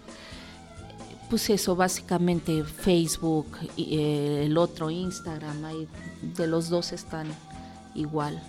[1.29, 5.87] pues eso, básicamente Facebook y eh, el otro Instagram, ahí
[6.21, 7.27] de los dos están
[7.95, 8.41] igual.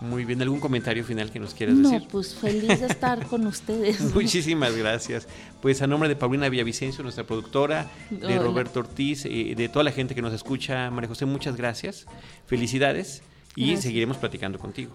[0.00, 2.02] Muy bien, ¿algún comentario final que nos quieras decir?
[2.02, 4.00] No, pues feliz de estar con ustedes.
[4.14, 5.28] Muchísimas gracias.
[5.60, 9.92] Pues a nombre de Paulina Villavicencio, nuestra productora, de Roberto Ortiz, y de toda la
[9.92, 12.06] gente que nos escucha, María José, muchas gracias.
[12.46, 13.22] Felicidades
[13.54, 14.94] y seguiremos platicando contigo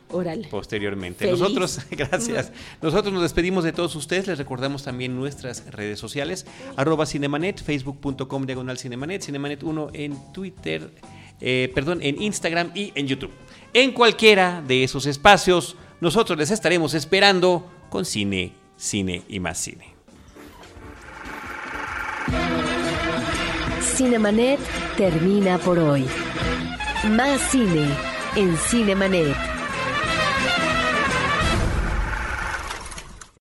[0.49, 1.29] posteriormente.
[1.29, 2.51] Nosotros, gracias.
[2.81, 4.27] Nosotros nos despedimos de todos ustedes.
[4.27, 6.45] Les recordamos también nuestras redes sociales,
[6.75, 10.91] arroba cinemanet, facebook.com diagonal cinemanet, cinemanet 1 en Twitter,
[11.39, 13.31] eh, perdón, en Instagram y en YouTube.
[13.73, 19.95] En cualquiera de esos espacios, nosotros les estaremos esperando con cine, cine y más cine.
[23.81, 24.59] Cinemanet
[24.95, 26.05] termina por hoy.
[27.09, 29.56] Más cine en Cinemanet.